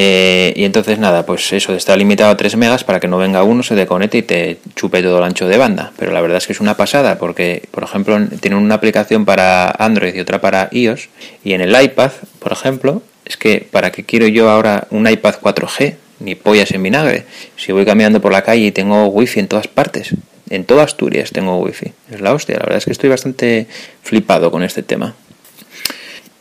Eh, 0.00 0.52
y 0.54 0.62
entonces 0.62 1.00
nada, 1.00 1.26
pues 1.26 1.52
eso 1.52 1.74
está 1.74 1.96
limitado 1.96 2.30
a 2.30 2.36
3 2.36 2.54
megas 2.54 2.84
para 2.84 3.00
que 3.00 3.08
no 3.08 3.18
venga 3.18 3.42
uno, 3.42 3.64
se 3.64 3.84
conecte 3.84 4.18
y 4.18 4.22
te 4.22 4.58
chupe 4.76 5.02
todo 5.02 5.18
el 5.18 5.24
ancho 5.24 5.48
de 5.48 5.58
banda. 5.58 5.90
Pero 5.98 6.12
la 6.12 6.20
verdad 6.20 6.38
es 6.38 6.46
que 6.46 6.52
es 6.52 6.60
una 6.60 6.76
pasada 6.76 7.18
porque, 7.18 7.64
por 7.72 7.82
ejemplo, 7.82 8.16
tienen 8.38 8.60
una 8.60 8.76
aplicación 8.76 9.24
para 9.24 9.70
Android 9.70 10.14
y 10.14 10.20
otra 10.20 10.40
para 10.40 10.68
iOS. 10.70 11.08
Y 11.42 11.52
en 11.54 11.62
el 11.62 11.82
iPad, 11.82 12.12
por 12.38 12.52
ejemplo, 12.52 13.02
es 13.24 13.36
que 13.36 13.66
para 13.68 13.90
qué 13.90 14.04
quiero 14.04 14.28
yo 14.28 14.48
ahora 14.48 14.86
un 14.90 15.08
iPad 15.08 15.34
4G, 15.42 15.96
ni 16.20 16.36
pollas 16.36 16.70
en 16.70 16.84
vinagre. 16.84 17.24
Si 17.56 17.72
voy 17.72 17.84
caminando 17.84 18.20
por 18.20 18.30
la 18.30 18.42
calle 18.42 18.66
y 18.66 18.70
tengo 18.70 19.06
wifi 19.06 19.40
en 19.40 19.48
todas 19.48 19.66
partes, 19.66 20.14
en 20.48 20.62
toda 20.62 20.84
Asturias 20.84 21.32
tengo 21.32 21.58
wifi. 21.58 21.90
Es 22.12 22.20
la 22.20 22.32
hostia, 22.32 22.54
la 22.54 22.66
verdad 22.66 22.78
es 22.78 22.84
que 22.84 22.92
estoy 22.92 23.10
bastante 23.10 23.66
flipado 24.04 24.52
con 24.52 24.62
este 24.62 24.84
tema. 24.84 25.16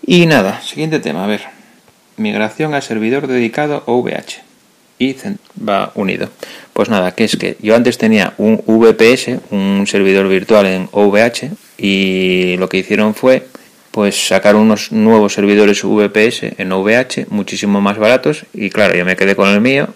Y 0.06 0.28
nada, 0.28 0.62
siguiente 0.62 1.00
tema, 1.00 1.24
a 1.24 1.28
ver 1.28 1.57
migración 2.18 2.74
al 2.74 2.84
servidor 2.84 3.28
dedicado 3.28 3.84
OVH. 3.86 4.44
y 5.00 5.16
va 5.68 5.92
unido. 5.96 6.30
Pues 6.74 6.90
nada, 6.90 7.14
que 7.14 7.24
es 7.24 7.38
que 7.38 7.56
yo 7.62 7.76
antes 7.76 7.98
tenía 7.98 8.34
un 8.38 8.64
VPS, 8.66 9.40
un 9.52 9.86
servidor 9.86 10.28
virtual 10.28 10.66
en 10.66 10.90
OVH, 10.92 11.52
y 11.78 12.58
lo 12.58 12.68
que 12.68 12.78
hicieron 12.78 13.14
fue 13.14 13.46
pues 13.92 14.28
sacar 14.28 14.56
unos 14.56 14.92
nuevos 14.92 15.34
servidores 15.34 15.82
VPS 15.84 16.60
en 16.60 16.72
OVH 16.72 17.28
muchísimo 17.30 17.82
más 17.82 17.98
baratos 17.98 18.46
y 18.54 18.70
claro, 18.70 18.96
yo 18.96 19.06
me 19.06 19.16
quedé 19.16 19.36
con 19.36 19.50
el 19.50 19.60
mío 19.60 19.88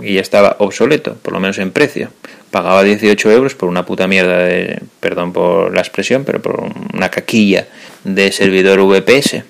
y 0.00 0.14
ya 0.14 0.22
estaba 0.22 0.56
obsoleto, 0.60 1.16
por 1.16 1.34
lo 1.34 1.40
menos 1.40 1.58
en 1.58 1.70
precio. 1.70 2.10
Pagaba 2.50 2.82
18 2.82 3.30
euros 3.30 3.54
por 3.54 3.68
una 3.68 3.84
puta 3.84 4.08
mierda 4.08 4.38
de, 4.38 4.80
perdón 5.00 5.34
por 5.34 5.74
la 5.74 5.80
expresión, 5.80 6.24
pero 6.24 6.40
por 6.40 6.72
una 6.94 7.10
caquilla 7.10 7.68
de 8.04 8.32
servidor 8.32 8.80
VPS. 8.80 9.42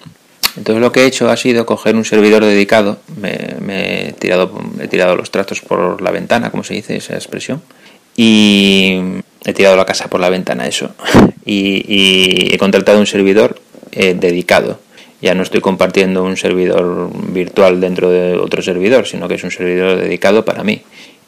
Entonces 0.61 0.83
lo 0.83 0.92
que 0.92 1.05
he 1.05 1.07
hecho 1.07 1.31
ha 1.31 1.38
sido 1.38 1.64
coger 1.64 1.96
un 1.96 2.05
servidor 2.05 2.44
dedicado, 2.44 2.99
me, 3.16 4.09
he, 4.09 4.12
tirado, 4.12 4.53
he 4.79 4.88
tirado 4.88 5.16
los 5.16 5.31
trastos 5.31 5.62
por 5.62 6.03
la 6.03 6.11
ventana, 6.11 6.51
como 6.51 6.64
se 6.64 6.75
dice 6.75 6.96
esa 6.99 7.14
expresión, 7.14 7.62
y 8.14 9.01
he 9.46 9.55
tirado 9.55 9.75
la 9.77 9.87
casa 9.87 10.09
por 10.11 10.20
la 10.20 10.29
ventana, 10.29 10.66
eso, 10.66 10.90
y, 11.46 12.53
he 12.53 12.59
contratado 12.59 12.99
un 12.99 13.07
servidor 13.07 13.59
eh, 13.92 14.12
dedicado. 14.12 14.79
Ya 15.23 15.35
no 15.35 15.44
estoy 15.44 15.62
compartiendo 15.62 16.25
un 16.25 16.37
servidor 16.37 17.09
virtual 17.33 17.81
dentro 17.81 18.11
de 18.11 18.35
otro 18.35 18.61
servidor, 18.61 19.07
sino 19.07 19.29
que 19.29 19.37
es 19.37 19.44
un 19.44 19.51
servidor 19.51 19.99
dedicado 19.99 20.44
para 20.44 20.62
mí. 20.62 20.83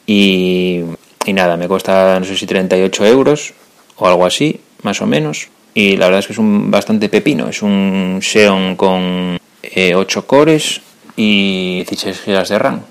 Y, 0.05 0.81
y 1.25 1.33
nada, 1.33 1.57
me 1.57 1.67
cuesta 1.67 2.19
no 2.19 2.25
sé 2.25 2.37
si 2.37 2.45
38 2.45 3.03
euros 3.07 3.55
o 3.95 4.07
algo 4.07 4.27
así, 4.27 4.59
más 4.83 5.01
o 5.01 5.07
menos, 5.07 5.47
y 5.73 5.97
la 5.97 6.05
verdad 6.05 6.19
es 6.19 6.27
que 6.27 6.33
es 6.33 6.39
un 6.39 6.69
bastante 6.69 7.09
pepino. 7.09 7.49
Es 7.49 7.61
un 7.61 8.19
Xeon 8.21 8.75
con 8.75 9.37
8 9.37 9.39
eh, 9.63 10.23
cores 10.25 10.81
y 11.15 11.83
16 11.87 12.21
GB 12.25 12.47
de 12.47 12.59
RAM. 12.59 12.81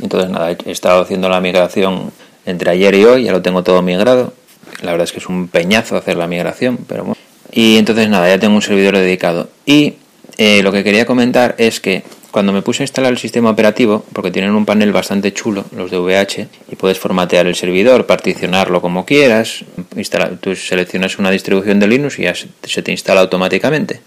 Entonces 0.00 0.30
nada, 0.30 0.50
he 0.50 0.70
estado 0.70 1.02
haciendo 1.02 1.28
la 1.28 1.40
migración 1.40 2.12
entre 2.46 2.70
ayer 2.70 2.94
y 2.94 3.04
hoy, 3.04 3.24
ya 3.24 3.32
lo 3.32 3.42
tengo 3.42 3.62
todo 3.62 3.82
migrado. 3.82 4.32
La 4.80 4.92
verdad 4.92 5.04
es 5.04 5.12
que 5.12 5.18
es 5.18 5.28
un 5.28 5.48
peñazo 5.48 5.96
hacer 5.96 6.16
la 6.16 6.26
migración, 6.26 6.78
pero 6.88 7.04
bueno. 7.04 7.18
Y 7.52 7.76
entonces 7.76 8.08
nada, 8.08 8.28
ya 8.28 8.38
tengo 8.38 8.54
un 8.54 8.62
servidor 8.62 8.96
dedicado. 8.96 9.48
Y 9.66 9.94
eh, 10.38 10.62
lo 10.62 10.72
que 10.72 10.82
quería 10.82 11.04
comentar 11.04 11.54
es 11.58 11.80
que 11.80 12.02
cuando 12.32 12.52
me 12.52 12.62
puse 12.62 12.82
a 12.82 12.84
instalar 12.84 13.12
el 13.12 13.18
sistema 13.18 13.50
operativo, 13.50 14.04
porque 14.12 14.30
tienen 14.30 14.52
un 14.52 14.64
panel 14.64 14.90
bastante 14.90 15.32
chulo, 15.32 15.66
los 15.76 15.90
de 15.90 15.98
VH, 15.98 16.48
y 16.72 16.76
puedes 16.76 16.98
formatear 16.98 17.46
el 17.46 17.54
servidor, 17.54 18.06
particionarlo 18.06 18.80
como 18.80 19.04
quieras, 19.04 19.64
instalar, 19.94 20.38
tú 20.40 20.56
seleccionas 20.56 21.18
una 21.18 21.30
distribución 21.30 21.78
de 21.78 21.86
Linux 21.86 22.18
y 22.18 22.22
ya 22.22 22.34
se 22.34 22.82
te 22.82 22.90
instala 22.90 23.20
automáticamente. 23.20 24.00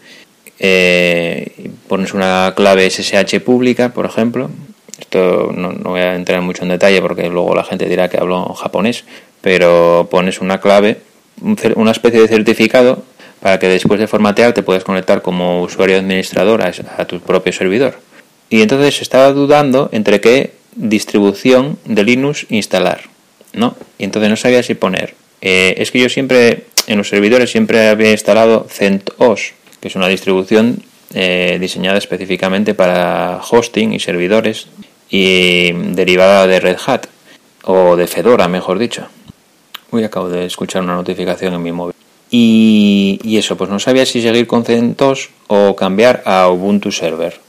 Eh, 0.57 1.69
pones 1.87 2.13
una 2.13 2.53
clave 2.55 2.89
SSH 2.89 3.39
pública, 3.41 3.89
por 3.89 4.05
ejemplo. 4.05 4.49
Esto 4.99 5.51
no, 5.53 5.71
voy 5.83 6.01
a 6.01 6.15
entrar 6.15 6.41
mucho 6.41 6.63
en 6.63 6.69
detalle 6.69 7.01
porque 7.01 7.29
luego 7.29 7.53
la 7.53 7.63
gente 7.63 7.87
dirá 7.87 8.09
que 8.09 8.17
hablo 8.17 8.53
japonés, 8.55 9.03
pero 9.41 10.07
pones 10.09 10.41
una 10.41 10.59
clave, 10.59 10.97
una 11.75 11.91
especie 11.91 12.21
de 12.21 12.27
certificado 12.27 13.03
para 13.39 13.59
que 13.59 13.67
después 13.67 13.99
de 13.99 14.07
formatear 14.07 14.53
te 14.53 14.63
puedas 14.63 14.83
conectar 14.83 15.21
como 15.21 15.61
usuario 15.61 15.97
administrador 15.97 16.63
a 16.63 17.05
tu 17.05 17.19
propio 17.19 17.53
servidor. 17.53 17.99
Y 18.49 18.61
entonces 18.61 19.01
estaba 19.01 19.31
dudando 19.31 19.89
entre 19.91 20.21
qué 20.21 20.53
distribución 20.75 21.77
de 21.85 22.03
Linux 22.03 22.45
instalar, 22.49 23.01
¿no? 23.53 23.75
Y 23.97 24.03
entonces 24.03 24.29
no 24.29 24.35
sabía 24.35 24.61
si 24.61 24.75
poner. 24.75 25.15
Eh, 25.41 25.75
es 25.77 25.91
que 25.91 25.99
yo 25.99 26.09
siempre, 26.09 26.65
en 26.87 26.97
los 26.97 27.09
servidores, 27.09 27.51
siempre 27.51 27.87
había 27.87 28.11
instalado 28.11 28.67
CentOS, 28.69 29.53
que 29.79 29.87
es 29.87 29.95
una 29.95 30.07
distribución 30.07 30.83
eh, 31.13 31.57
diseñada 31.59 31.97
específicamente 31.97 32.73
para 32.73 33.41
hosting 33.49 33.93
y 33.93 33.99
servidores 33.99 34.67
y 35.09 35.71
derivada 35.71 36.47
de 36.47 36.59
Red 36.59 36.77
Hat, 36.85 37.07
o 37.63 37.95
de 37.95 38.07
Fedora, 38.07 38.47
mejor 38.47 38.79
dicho. 38.79 39.07
Uy, 39.91 40.03
acabo 40.03 40.29
de 40.29 40.45
escuchar 40.45 40.83
una 40.83 40.95
notificación 40.95 41.53
en 41.53 41.63
mi 41.63 41.71
móvil. 41.71 41.95
Y, 42.29 43.19
y 43.23 43.37
eso, 43.37 43.55
pues 43.55 43.69
no 43.69 43.79
sabía 43.79 44.05
si 44.05 44.21
seguir 44.21 44.45
con 44.45 44.65
CentOS 44.65 45.29
o 45.47 45.75
cambiar 45.75 46.21
a 46.25 46.49
Ubuntu 46.49 46.91
Server 46.91 47.44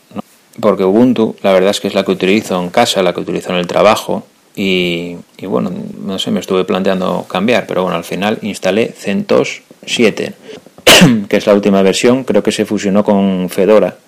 porque 0.61 0.85
Ubuntu 0.85 1.37
la 1.43 1.53
verdad 1.53 1.71
es 1.71 1.81
que 1.81 1.89
es 1.89 1.95
la 1.95 2.05
que 2.05 2.13
utilizo 2.13 2.61
en 2.61 2.71
casa, 2.71 3.03
la 3.03 3.13
que 3.13 3.21
utilizo 3.21 3.51
en 3.51 3.57
el 3.57 3.67
trabajo 3.67 4.27
y, 4.59 5.17
bueno, 5.43 5.71
no 6.03 6.19
sé, 6.19 6.31
me 6.31 6.41
estuve 6.41 6.65
planteando 6.65 7.27
cambiar, 7.29 7.67
pero 7.67 7.83
bueno, 7.83 7.99
al 7.99 8.05
final 8.05 8.39
instalé 8.41 8.87
CentOS 8.97 9.61
7, 9.85 10.33
que 11.29 11.37
es 11.37 11.47
la 11.47 11.53
última 11.53 11.83
versión, 11.83 12.25
creo 12.25 12.43
que 12.43 12.53
se 12.53 12.65
fusionó 12.65 13.05
con 13.05 13.51
Fedora 13.51 13.99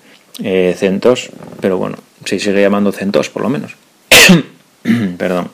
eh, 0.42 0.74
CentOS, 0.76 1.28
pero 1.60 1.76
bueno, 1.76 1.98
se 2.24 2.38
sigue 2.38 2.62
llamando 2.62 2.92
CentOS 2.92 3.28
por 3.28 3.42
lo 3.42 3.50
menos. 3.50 3.72
Perdón. 5.18 5.50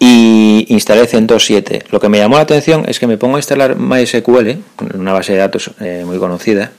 Y 0.00 0.66
instalé 0.68 1.06
CentOS 1.06 1.44
7. 1.46 1.84
Lo 1.90 2.00
que 2.00 2.08
me 2.08 2.18
llamó 2.18 2.36
la 2.36 2.42
atención 2.42 2.84
es 2.88 2.98
que 2.98 3.06
me 3.06 3.18
pongo 3.18 3.36
a 3.36 3.38
instalar 3.38 3.76
MySQL, 3.76 4.58
una 4.94 5.12
base 5.12 5.32
de 5.32 5.38
datos 5.38 5.70
eh, 5.80 6.02
muy 6.04 6.18
conocida, 6.18 6.72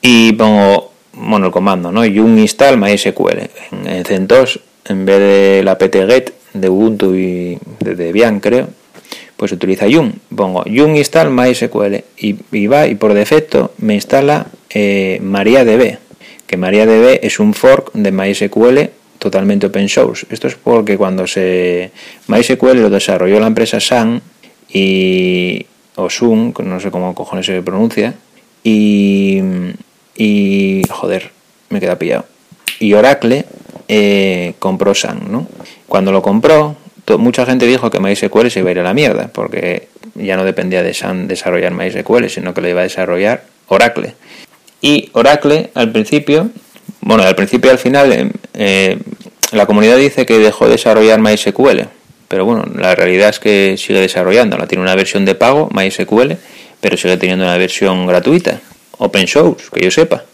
y 0.00 0.32
pongo 0.32 0.91
bueno, 1.14 1.46
el 1.46 1.52
comando, 1.52 1.92
¿no? 1.92 2.04
Yum 2.04 2.38
install 2.38 2.78
MySQL. 2.78 3.48
En, 3.86 4.04
CentOS, 4.04 4.60
en 4.86 5.04
vez 5.04 5.18
de 5.18 5.62
la 5.64 5.78
ptget 5.78 6.32
de 6.54 6.68
Ubuntu 6.68 7.14
y 7.14 7.58
de 7.80 7.94
Debian, 7.94 8.40
creo, 8.40 8.68
pues 9.36 9.52
utiliza 9.52 9.86
Yum. 9.86 10.12
Pongo 10.34 10.64
Yum 10.64 10.96
install 10.96 11.30
MySQL 11.30 11.96
y, 12.18 12.66
va 12.66 12.86
y 12.86 12.94
por 12.94 13.14
defecto 13.14 13.72
me 13.78 13.94
instala 13.94 14.46
eh, 14.70 15.18
MariaDB, 15.22 15.98
que 16.46 16.56
MariaDB 16.56 17.20
es 17.22 17.38
un 17.40 17.54
fork 17.54 17.92
de 17.92 18.12
MySQL 18.12 18.90
totalmente 19.18 19.66
open 19.66 19.88
source. 19.88 20.26
Esto 20.30 20.48
es 20.48 20.56
porque 20.56 20.96
cuando 20.96 21.26
se 21.26 21.90
MySQL 22.26 22.80
lo 22.80 22.90
desarrolló 22.90 23.38
la 23.38 23.46
empresa 23.46 23.78
Sun 23.78 24.20
y 24.68 25.64
o 25.94 26.10
Sun, 26.10 26.54
no 26.64 26.80
sé 26.80 26.90
cómo 26.90 27.14
cojones 27.14 27.46
se 27.46 27.62
pronuncia, 27.62 28.14
y 28.64 29.40
y 30.16 30.82
joder, 30.88 31.30
me 31.70 31.80
queda 31.80 31.98
pillado. 31.98 32.26
Y 32.78 32.94
Oracle 32.94 33.44
eh, 33.88 34.54
compró 34.58 34.94
Sun, 34.94 35.30
¿no? 35.30 35.46
Cuando 35.86 36.12
lo 36.12 36.22
compró, 36.22 36.76
mucha 37.18 37.44
gente 37.46 37.66
dijo 37.66 37.90
que 37.90 38.00
MySQL 38.00 38.48
se 38.50 38.60
iba 38.60 38.68
a 38.68 38.72
ir 38.72 38.78
a 38.78 38.82
la 38.82 38.94
mierda, 38.94 39.28
porque 39.32 39.88
ya 40.14 40.36
no 40.36 40.44
dependía 40.44 40.82
de 40.82 40.94
Sun 40.94 41.28
desarrollar 41.28 41.72
MySQL, 41.72 42.28
sino 42.28 42.54
que 42.54 42.60
lo 42.60 42.68
iba 42.68 42.80
a 42.80 42.84
desarrollar 42.84 43.44
Oracle. 43.68 44.14
Y 44.80 45.10
Oracle, 45.12 45.70
al 45.74 45.92
principio, 45.92 46.50
bueno, 47.00 47.22
al 47.22 47.34
principio 47.34 47.70
y 47.70 47.72
al 47.72 47.78
final, 47.78 48.12
eh, 48.12 48.30
eh, 48.54 48.98
la 49.52 49.66
comunidad 49.66 49.96
dice 49.96 50.26
que 50.26 50.38
dejó 50.38 50.66
de 50.66 50.72
desarrollar 50.72 51.20
MySQL, 51.20 51.82
pero 52.28 52.44
bueno, 52.44 52.64
la 52.74 52.94
realidad 52.94 53.28
es 53.28 53.38
que 53.38 53.76
sigue 53.76 54.00
desarrollando. 54.00 54.56
La 54.56 54.66
tiene 54.66 54.82
una 54.82 54.94
versión 54.94 55.24
de 55.24 55.34
pago, 55.34 55.68
MySQL, 55.74 56.32
pero 56.80 56.96
sigue 56.96 57.18
teniendo 57.18 57.44
una 57.44 57.58
versión 57.58 58.06
gratuita 58.06 58.60
open 58.98 59.26
source, 59.26 59.66
que 59.72 59.84
yo 59.84 59.90
sepa. 59.90 60.24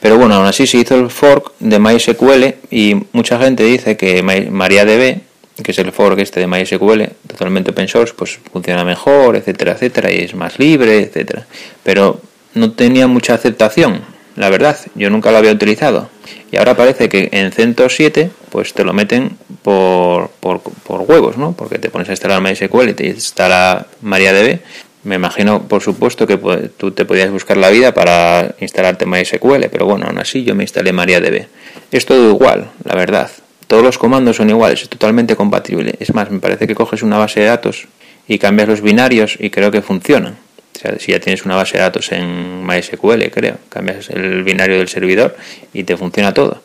Pero 0.00 0.18
bueno, 0.18 0.34
aún 0.34 0.46
así 0.46 0.66
se 0.66 0.78
hizo 0.78 0.96
el 0.96 1.10
fork 1.10 1.52
de 1.60 1.78
MySQL 1.78 2.44
y 2.70 2.94
mucha 3.12 3.38
gente 3.38 3.64
dice 3.64 3.96
que 3.96 4.22
MariaDB, 4.22 5.20
que 5.62 5.72
es 5.72 5.78
el 5.78 5.92
fork 5.92 6.18
este 6.18 6.40
de 6.40 6.46
MySQL, 6.46 7.04
totalmente 7.26 7.70
open 7.70 7.88
source, 7.88 8.12
pues 8.14 8.38
funciona 8.52 8.84
mejor, 8.84 9.36
etcétera, 9.36 9.72
etcétera, 9.72 10.12
y 10.12 10.18
es 10.18 10.34
más 10.34 10.58
libre, 10.58 10.98
etcétera. 10.98 11.46
Pero 11.82 12.20
no 12.52 12.72
tenía 12.72 13.06
mucha 13.06 13.32
aceptación, 13.32 14.02
la 14.36 14.50
verdad, 14.50 14.76
yo 14.94 15.10
nunca 15.10 15.30
lo 15.30 15.38
había 15.38 15.52
utilizado. 15.52 16.10
Y 16.50 16.56
ahora 16.56 16.76
parece 16.76 17.08
que 17.08 17.28
en 17.32 17.52
CentOS 17.52 17.94
7, 17.96 18.30
pues 18.50 18.74
te 18.74 18.84
lo 18.84 18.92
meten 18.92 19.38
por, 19.62 20.28
por, 20.40 20.60
por 20.60 21.00
huevos, 21.02 21.36
¿no? 21.36 21.52
Porque 21.52 21.78
te 21.78 21.88
pones 21.88 22.08
a 22.08 22.12
instalar 22.12 22.40
MySQL 22.40 22.90
y 22.90 22.94
te 22.94 23.06
instala 23.06 23.86
MariaDB 24.02 24.58
me 25.04 25.16
imagino, 25.16 25.62
por 25.62 25.82
supuesto, 25.82 26.26
que 26.26 26.38
tú 26.76 26.90
te 26.92 27.04
podías 27.04 27.30
buscar 27.30 27.56
la 27.56 27.70
vida 27.70 27.92
para 27.92 28.54
instalarte 28.60 29.06
MySQL, 29.06 29.66
pero 29.70 29.86
bueno, 29.86 30.06
aún 30.06 30.18
así 30.18 30.44
yo 30.44 30.54
me 30.54 30.64
instalé 30.64 30.92
MariaDB. 30.92 31.46
Es 31.92 32.06
todo 32.06 32.30
igual, 32.30 32.70
la 32.84 32.94
verdad. 32.94 33.30
Todos 33.66 33.82
los 33.82 33.98
comandos 33.98 34.36
son 34.36 34.50
iguales, 34.50 34.82
es 34.82 34.88
totalmente 34.88 35.36
compatible. 35.36 35.94
Es 36.00 36.14
más, 36.14 36.30
me 36.30 36.38
parece 36.38 36.66
que 36.66 36.74
coges 36.74 37.02
una 37.02 37.18
base 37.18 37.40
de 37.40 37.46
datos 37.46 37.86
y 38.26 38.38
cambias 38.38 38.68
los 38.68 38.80
binarios 38.80 39.36
y 39.38 39.50
creo 39.50 39.70
que 39.70 39.82
funcionan. 39.82 40.36
O 40.74 40.78
sea, 40.78 40.98
si 40.98 41.12
ya 41.12 41.20
tienes 41.20 41.44
una 41.44 41.56
base 41.56 41.76
de 41.76 41.82
datos 41.82 42.10
en 42.12 42.66
MySQL, 42.66 43.30
creo, 43.30 43.58
cambias 43.68 44.10
el 44.10 44.42
binario 44.42 44.78
del 44.78 44.88
servidor 44.88 45.36
y 45.72 45.84
te 45.84 45.96
funciona 45.96 46.34
todo. 46.34 46.62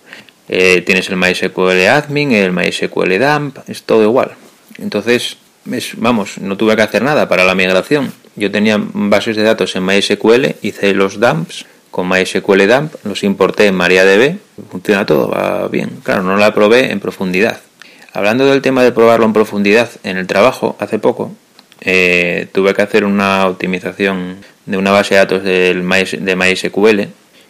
Eh, 0.48 0.82
tienes 0.82 1.10
el 1.10 1.18
MySQL 1.18 1.88
admin, 1.88 2.32
el 2.32 2.52
MySQL 2.52 3.20
dump, 3.20 3.58
es 3.68 3.84
todo 3.84 4.04
igual. 4.04 4.32
Entonces, 4.80 5.38
vamos, 5.98 6.38
no 6.40 6.58
tuve 6.58 6.76
que 6.76 6.82
hacer 6.82 7.04
nada 7.04 7.30
para 7.30 7.44
la 7.44 7.54
migración. 7.54 8.12
Yo 8.36 8.52
tenía 8.52 8.78
bases 8.80 9.36
de 9.36 9.44
datos 9.44 9.76
en 9.76 9.86
MySQL, 9.86 10.56
hice 10.62 10.94
los 10.94 11.20
dumps 11.20 11.66
con 11.92 12.08
MySQL 12.08 12.68
dump, 12.68 12.94
los 13.04 13.24
importé 13.24 13.66
en 13.66 13.76
MariaDB, 13.76 14.38
funciona 14.70 15.06
todo, 15.06 15.30
va 15.30 15.68
bien. 15.68 15.90
Claro, 16.04 16.24
no 16.24 16.38
la 16.38 16.54
probé 16.54 16.92
en 16.92 17.00
profundidad. 17.00 17.60
Hablando 18.14 18.46
del 18.46 18.62
tema 18.62 18.84
de 18.84 18.92
probarlo 18.92 19.26
en 19.26 19.34
profundidad 19.34 19.90
en 20.04 20.18
el 20.18 20.28
trabajo, 20.28 20.76
hace 20.80 21.00
poco 21.00 21.32
eh, 21.82 22.48
tuve 22.52 22.74
que 22.74 22.82
hacer 22.82 23.06
una 23.06 23.48
optimización 23.48 24.38
de 24.66 24.78
una 24.78 24.92
base 24.92 25.16
de 25.16 25.20
datos 25.20 25.44
del 25.44 25.88
de 25.88 26.36
MySQL 26.36 27.08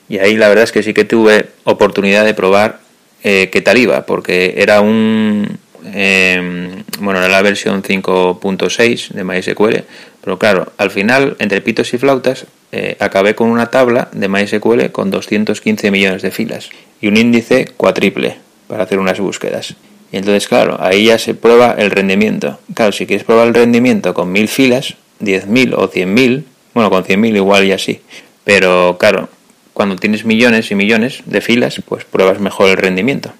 y 0.09 0.17
ahí 0.17 0.35
la 0.35 0.49
verdad 0.49 0.63
es 0.63 0.71
que 0.71 0.83
sí 0.83 0.93
que 0.93 1.05
tuve 1.05 1.47
oportunidad 1.63 2.25
de 2.25 2.33
probar 2.33 2.79
eh, 3.23 3.49
qué 3.51 3.61
tal 3.61 3.77
iba, 3.77 4.05
porque 4.05 4.55
era 4.57 4.81
un... 4.81 5.59
Em, 5.93 6.83
bueno, 6.99 7.19
era 7.19 7.29
la 7.29 7.41
versión 7.41 7.83
5.6 7.83 9.09
de 9.09 9.23
MySQL, 9.23 9.83
pero 10.29 10.37
claro, 10.37 10.71
al 10.77 10.91
final, 10.91 11.35
entre 11.39 11.59
pitos 11.59 11.91
y 11.95 11.97
flautas, 11.97 12.45
eh, 12.71 12.97
acabé 12.99 13.33
con 13.33 13.49
una 13.49 13.71
tabla 13.71 14.09
de 14.11 14.27
MySQL 14.27 14.91
con 14.91 15.09
215 15.09 15.89
millones 15.89 16.21
de 16.21 16.29
filas 16.29 16.69
y 17.01 17.07
un 17.07 17.17
índice 17.17 17.65
cuatriple 17.75 18.37
para 18.67 18.83
hacer 18.83 18.99
unas 18.99 19.19
búsquedas. 19.19 19.73
Y 20.11 20.17
entonces, 20.17 20.47
claro, 20.47 20.77
ahí 20.79 21.05
ya 21.05 21.17
se 21.17 21.33
prueba 21.33 21.73
el 21.79 21.89
rendimiento. 21.89 22.59
Claro, 22.75 22.91
si 22.91 23.07
quieres 23.07 23.25
probar 23.25 23.47
el 23.47 23.55
rendimiento 23.55 24.13
con 24.13 24.31
mil 24.31 24.47
filas, 24.47 24.93
10.000 25.19 25.73
o 25.75 25.89
100.000, 25.89 26.43
bueno, 26.75 26.91
con 26.91 27.03
100.000 27.03 27.35
igual 27.35 27.65
y 27.65 27.71
así. 27.71 28.01
Pero 28.43 28.97
claro, 28.99 29.29
cuando 29.73 29.95
tienes 29.95 30.25
millones 30.25 30.69
y 30.69 30.75
millones 30.75 31.23
de 31.25 31.41
filas, 31.41 31.81
pues 31.87 32.05
pruebas 32.05 32.39
mejor 32.39 32.69
el 32.69 32.77
rendimiento. 32.77 33.33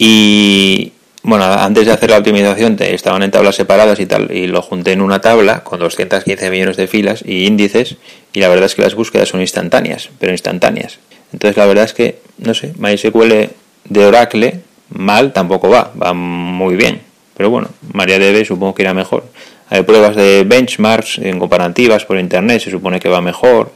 Y 0.00 0.94
bueno, 1.26 1.44
antes 1.44 1.86
de 1.86 1.92
hacer 1.92 2.10
la 2.10 2.18
optimización 2.18 2.76
te 2.76 2.94
estaban 2.94 3.20
en 3.24 3.32
tablas 3.32 3.56
separadas 3.56 3.98
y 3.98 4.06
tal, 4.06 4.30
y 4.30 4.46
lo 4.46 4.62
junté 4.62 4.92
en 4.92 5.00
una 5.00 5.20
tabla 5.20 5.64
con 5.64 5.80
215 5.80 6.50
millones 6.50 6.76
de 6.76 6.86
filas 6.86 7.24
y 7.26 7.46
índices, 7.46 7.96
y 8.32 8.38
la 8.38 8.48
verdad 8.48 8.66
es 8.66 8.76
que 8.76 8.82
las 8.82 8.94
búsquedas 8.94 9.28
son 9.28 9.40
instantáneas, 9.40 10.08
pero 10.20 10.30
instantáneas. 10.30 11.00
Entonces 11.32 11.56
la 11.56 11.66
verdad 11.66 11.84
es 11.84 11.94
que, 11.94 12.20
no 12.38 12.54
sé, 12.54 12.74
MySQL 12.78 13.50
de 13.88 14.06
Oracle 14.06 14.60
mal 14.90 15.32
tampoco 15.32 15.68
va, 15.68 15.90
va 16.00 16.12
muy 16.12 16.76
bien. 16.76 17.00
Pero 17.36 17.50
bueno, 17.50 17.70
MariaDB 17.92 18.46
supongo 18.46 18.76
que 18.76 18.82
irá 18.82 18.94
mejor. 18.94 19.24
Hay 19.68 19.82
pruebas 19.82 20.14
de 20.14 20.44
benchmarks 20.46 21.18
en 21.18 21.40
comparativas 21.40 22.04
por 22.04 22.20
internet, 22.20 22.62
se 22.62 22.70
supone 22.70 23.00
que 23.00 23.08
va 23.08 23.20
mejor. 23.20 23.72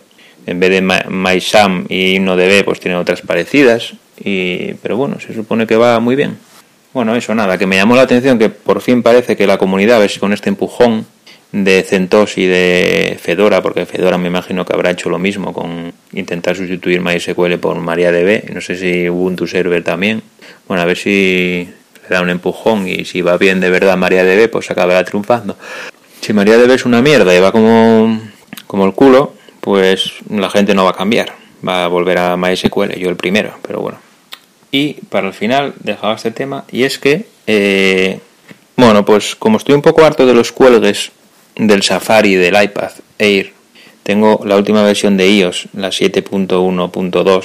En 0.46 0.60
vez 0.60 0.70
de 0.70 0.82
MySam 0.82 1.86
y 1.88 2.14
InnoDB, 2.14 2.64
pues 2.64 2.78
tiene 2.78 2.96
otras 2.96 3.22
parecidas. 3.22 3.94
Y, 4.22 4.74
pero 4.74 4.96
bueno, 4.96 5.18
se 5.18 5.34
supone 5.34 5.66
que 5.66 5.76
va 5.76 5.98
muy 5.98 6.14
bien. 6.14 6.38
Bueno, 6.92 7.14
eso 7.14 7.35
nada, 7.37 7.57
que 7.57 7.66
me 7.66 7.76
llamó 7.76 7.94
la 7.94 8.03
atención 8.03 8.37
que 8.37 8.48
por 8.48 8.81
fin 8.81 9.03
parece 9.03 9.37
que 9.37 9.46
la 9.46 9.59
comunidad, 9.59 10.00
ves 10.00 10.18
con 10.18 10.33
este 10.33 10.48
empujón 10.48 11.07
de 11.53 11.85
CentOS 11.85 12.37
y 12.38 12.46
de 12.46 13.16
Fedora, 13.20 13.62
porque 13.62 13.87
Fedora 13.87 14.18
me 14.18 14.26
imagino 14.26 14.64
que 14.64 14.72
habrá 14.72 14.90
hecho 14.90 15.09
lo 15.09 15.18
mismo 15.18 15.53
con 15.53 15.92
intentar 16.12 16.57
sustituir 16.57 17.00
MySQL 17.00 17.59
por 17.59 17.76
MariaDB, 17.79 18.53
no 18.53 18.61
sé 18.61 18.76
si 18.76 19.09
Ubuntu 19.09 19.46
Server 19.46 19.85
también. 19.85 20.22
Bueno, 20.66 20.83
a 20.83 20.87
ver 20.87 20.96
si 20.96 21.68
le 22.03 22.09
da 22.09 22.22
un 22.22 22.31
empujón 22.31 22.88
y 22.88 23.05
si 23.05 23.22
va 23.22 23.38
bien 23.38 23.61
de 23.61 23.70
verdad 23.70 23.96
MariaDB, 23.96 24.50
pues 24.50 24.68
acabará 24.72 25.05
triunfando. 25.05 25.57
Si 26.20 26.33
MariaDB 26.33 26.72
es 26.72 26.85
una 26.85 27.03
mierda 27.03 27.33
y 27.35 27.40
va 27.40 27.53
como, 27.53 28.20
como 28.66 28.85
el 28.85 28.94
culo, 28.94 29.35
pues 29.61 30.12
la 30.29 30.50
gente 30.50 30.74
no 30.74 30.85
va 30.85 30.90
a 30.90 30.94
cambiar, 30.94 31.35
va 31.66 31.85
a 31.85 31.88
volver 31.88 32.18
a 32.18 32.37
MySQL, 32.37 32.94
yo 32.98 33.11
el 33.11 33.16
primero, 33.16 33.55
pero 33.62 33.81
bueno. 33.81 34.09
Y 34.72 34.94
para 35.09 35.28
el 35.28 35.35
final 35.35 35.74
dejaba 35.80 36.14
este 36.14 36.30
tema 36.30 36.64
y 36.70 36.85
es 36.85 36.98
que, 36.98 37.26
eh, 37.46 38.20
bueno, 38.76 39.04
pues 39.04 39.35
como 39.35 39.59
estoy 39.59 39.74
un 39.74 39.83
poco 39.83 40.04
harto 40.04 40.26
de 40.26 40.35
los 40.35 40.52
cuelgues 40.52 41.11
del 41.56 41.83
Safari 41.83 42.37
del 42.37 42.62
iPad 42.62 42.92
Air, 43.18 43.52
tengo 44.02 44.40
la 44.44 44.56
última 44.56 44.83
versión 44.83 45.16
de 45.16 45.28
iOS, 45.28 45.68
la 45.74 45.88
7.1.2, 45.88 47.44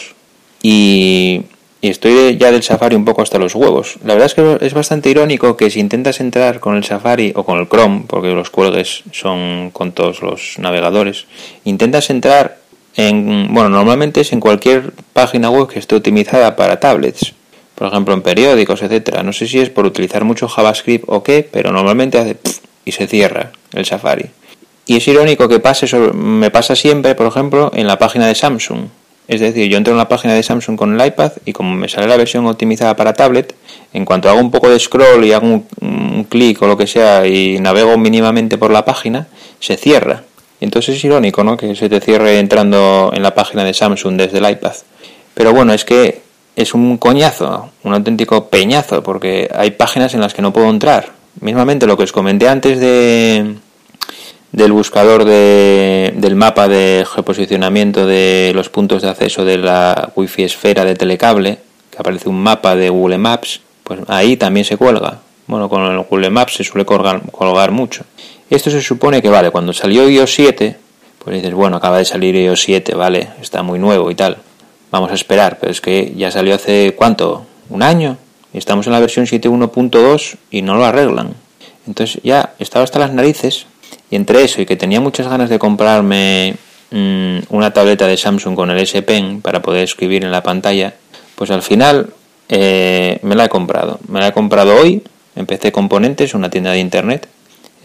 y, 0.62 1.44
y 1.82 1.90
estoy 1.90 2.38
ya 2.38 2.52
del 2.52 2.64
Safari 2.64 2.96
un 2.96 3.06
poco 3.06 3.22
hasta 3.22 3.38
los 3.38 3.54
huevos. 3.56 3.98
La 4.04 4.14
verdad 4.14 4.28
es 4.28 4.34
que 4.34 4.66
es 4.66 4.74
bastante 4.74 5.10
irónico 5.10 5.58
que 5.58 5.70
si 5.70 5.80
intentas 5.80 6.20
entrar 6.20 6.60
con 6.60 6.76
el 6.76 6.84
Safari 6.84 7.34
o 7.36 7.44
con 7.44 7.60
el 7.60 7.68
Chrome, 7.68 8.06
porque 8.08 8.30
los 8.30 8.50
cuelgues 8.50 9.04
son 9.12 9.72
con 9.72 9.92
todos 9.92 10.22
los 10.22 10.58
navegadores, 10.58 11.26
intentas 11.66 12.10
entrar 12.10 12.58
en, 12.96 13.54
bueno, 13.54 13.70
normalmente 13.70 14.22
es 14.22 14.32
en 14.32 14.40
cualquier 14.40 14.94
página 15.14 15.50
web 15.50 15.68
que 15.68 15.80
esté 15.80 15.96
optimizada 15.96 16.56
para 16.56 16.80
tablets, 16.80 17.34
por 17.76 17.88
ejemplo 17.88 18.14
en 18.14 18.22
periódicos, 18.22 18.82
etcétera. 18.82 19.24
No 19.24 19.34
sé 19.34 19.48
si 19.48 19.60
es 19.60 19.70
por 19.70 19.86
utilizar 19.86 20.24
mucho 20.24 20.48
JavaScript 20.48 21.06
o 21.08 21.24
qué, 21.24 21.48
pero 21.50 21.72
normalmente 21.72 22.18
hace 22.18 22.38
y 22.86 22.92
se 22.92 23.08
cierra 23.08 23.52
el 23.74 23.86
Safari. 23.86 24.28
Y 24.86 24.98
es 24.98 25.08
irónico 25.08 25.50
que 25.50 25.60
pase, 25.60 25.88
me 26.14 26.52
pasa 26.52 26.76
siempre, 26.76 27.16
por 27.16 27.26
ejemplo, 27.28 27.72
en 27.74 27.88
la 27.88 27.98
página 27.98 28.28
de 28.28 28.36
Samsung. 28.36 28.88
Es 29.28 29.42
decir, 29.42 29.68
yo 29.68 29.78
entro 29.78 29.92
en 29.92 29.98
la 29.98 30.08
página 30.08 30.36
de 30.36 30.44
Samsung 30.44 30.78
con 30.78 31.00
el 31.00 31.06
iPad 31.06 31.32
y 31.46 31.54
como 31.54 31.74
me 31.74 31.90
sale 31.90 32.08
la 32.08 32.16
versión 32.16 32.46
optimizada 32.46 32.96
para 32.96 33.14
tablet, 33.14 33.56
en 33.92 34.06
cuanto 34.06 34.30
hago 34.30 34.40
un 34.40 34.52
poco 34.52 34.70
de 34.70 34.80
scroll 34.80 35.26
y 35.26 35.32
hago 35.32 35.48
un, 35.48 35.66
un 35.82 36.24
clic 36.26 36.62
o 36.62 36.68
lo 36.68 36.78
que 36.78 36.86
sea 36.86 37.26
y 37.26 37.60
navego 37.60 37.98
mínimamente 37.98 38.60
por 38.60 38.70
la 38.70 38.86
página, 38.86 39.28
se 39.60 39.78
cierra. 39.78 40.24
Entonces 40.66 40.98
es 40.98 41.06
irónico, 41.06 41.44
¿no? 41.44 41.56
Que 41.56 41.76
se 41.76 41.88
te 41.88 42.02
cierre 42.02 42.40
entrando 42.40 43.12
en 43.14 43.22
la 43.22 43.36
página 43.36 43.64
de 43.64 43.74
Samsung 43.74 44.18
desde 44.18 44.40
el 44.40 44.50
iPad. 44.50 44.74
Pero 45.36 45.54
bueno, 45.54 45.74
es 45.74 45.86
que 45.86 46.22
es 46.56 46.74
un 46.74 46.98
coñazo, 46.98 47.70
un 47.84 47.94
auténtico 47.94 48.50
peñazo, 48.50 49.04
porque 49.04 49.48
hay 49.54 49.72
páginas 49.72 50.16
en 50.16 50.22
las 50.22 50.34
que 50.34 50.42
no 50.42 50.52
puedo 50.52 50.70
entrar. 50.70 51.12
Mismamente 51.40 51.86
lo 51.86 51.96
que 51.98 52.04
os 52.04 52.12
comenté 52.12 52.48
antes 52.48 52.80
de 52.80 53.56
del 54.52 54.72
buscador 54.72 55.26
de, 55.26 56.14
del 56.16 56.36
mapa 56.36 56.68
de 56.70 57.06
geoposicionamiento 57.14 58.08
de 58.08 58.54
los 58.56 58.70
puntos 58.70 59.02
de 59.02 59.10
acceso 59.10 59.44
de 59.44 59.58
la 59.58 60.12
wifi 60.16 60.44
esfera 60.44 60.86
de 60.86 60.96
telecable, 60.96 61.60
que 61.92 61.98
aparece 62.00 62.30
un 62.30 62.42
mapa 62.42 62.76
de 62.76 62.90
Google 62.90 63.18
Maps, 63.18 63.60
pues 63.84 64.00
ahí 64.08 64.38
también 64.38 64.66
se 64.66 64.78
cuelga. 64.78 65.20
Bueno, 65.48 65.70
con 65.70 65.84
el 65.84 66.00
Google 66.04 66.30
Maps 66.30 66.54
se 66.54 66.64
suele 66.64 66.86
colgar, 66.86 67.22
colgar 67.32 67.72
mucho. 67.72 68.06
Esto 68.50 68.70
se 68.70 68.82
supone 68.82 69.22
que 69.22 69.30
vale, 69.30 69.52
cuando 69.52 69.74
salió 69.74 70.08
iOS 70.08 70.34
7, 70.34 70.78
pues 71.20 71.36
dices, 71.36 71.54
bueno, 71.54 71.78
acaba 71.78 71.98
de 71.98 72.06
salir 72.06 72.36
iOS 72.36 72.62
7, 72.62 72.94
vale, 72.96 73.30
está 73.42 73.64
muy 73.64 73.80
nuevo 73.80 74.12
y 74.12 74.16
tal. 74.16 74.38
Vamos 74.92 75.12
a 75.12 75.16
esperar, 75.16 75.58
pero 75.60 75.72
es 75.72 75.82
que 75.82 76.14
ya 76.16 76.30
salió 76.32 76.54
hace 76.56 76.94
cuánto, 76.96 77.46
un 77.70 77.84
año. 77.84 78.18
Estamos 78.54 78.86
en 78.88 78.94
la 78.94 79.00
versión 79.00 79.26
7.1.2 79.26 80.38
y 80.52 80.62
no 80.62 80.76
lo 80.76 80.86
arreglan. 80.86 81.34
Entonces 81.88 82.22
ya 82.24 82.54
estaba 82.60 82.84
hasta 82.84 83.00
las 83.00 83.12
narices 83.12 83.66
y 84.10 84.16
entre 84.16 84.44
eso 84.44 84.62
y 84.62 84.66
que 84.66 84.76
tenía 84.76 85.02
muchas 85.02 85.28
ganas 85.28 85.50
de 85.50 85.60
comprarme 85.60 86.56
mmm, 86.92 87.40
una 87.50 87.74
tableta 87.74 88.08
de 88.08 88.18
Samsung 88.18 88.56
con 88.56 88.72
el 88.72 88.80
S 88.80 89.02
Pen 89.02 89.42
para 89.42 89.62
poder 89.62 89.84
escribir 89.84 90.24
en 90.24 90.32
la 90.32 90.44
pantalla, 90.44 90.94
pues 91.36 91.52
al 91.52 91.62
final 91.62 92.12
eh, 92.50 93.20
me 93.22 93.36
la 93.36 93.46
he 93.46 93.50
comprado. 93.50 94.00
Me 94.08 94.20
la 94.20 94.30
he 94.30 94.32
comprado 94.32 94.76
hoy, 94.76 95.04
empecé 95.36 95.72
Componentes, 95.72 96.34
una 96.34 96.50
tienda 96.50 96.72
de 96.72 96.80
internet, 96.80 97.28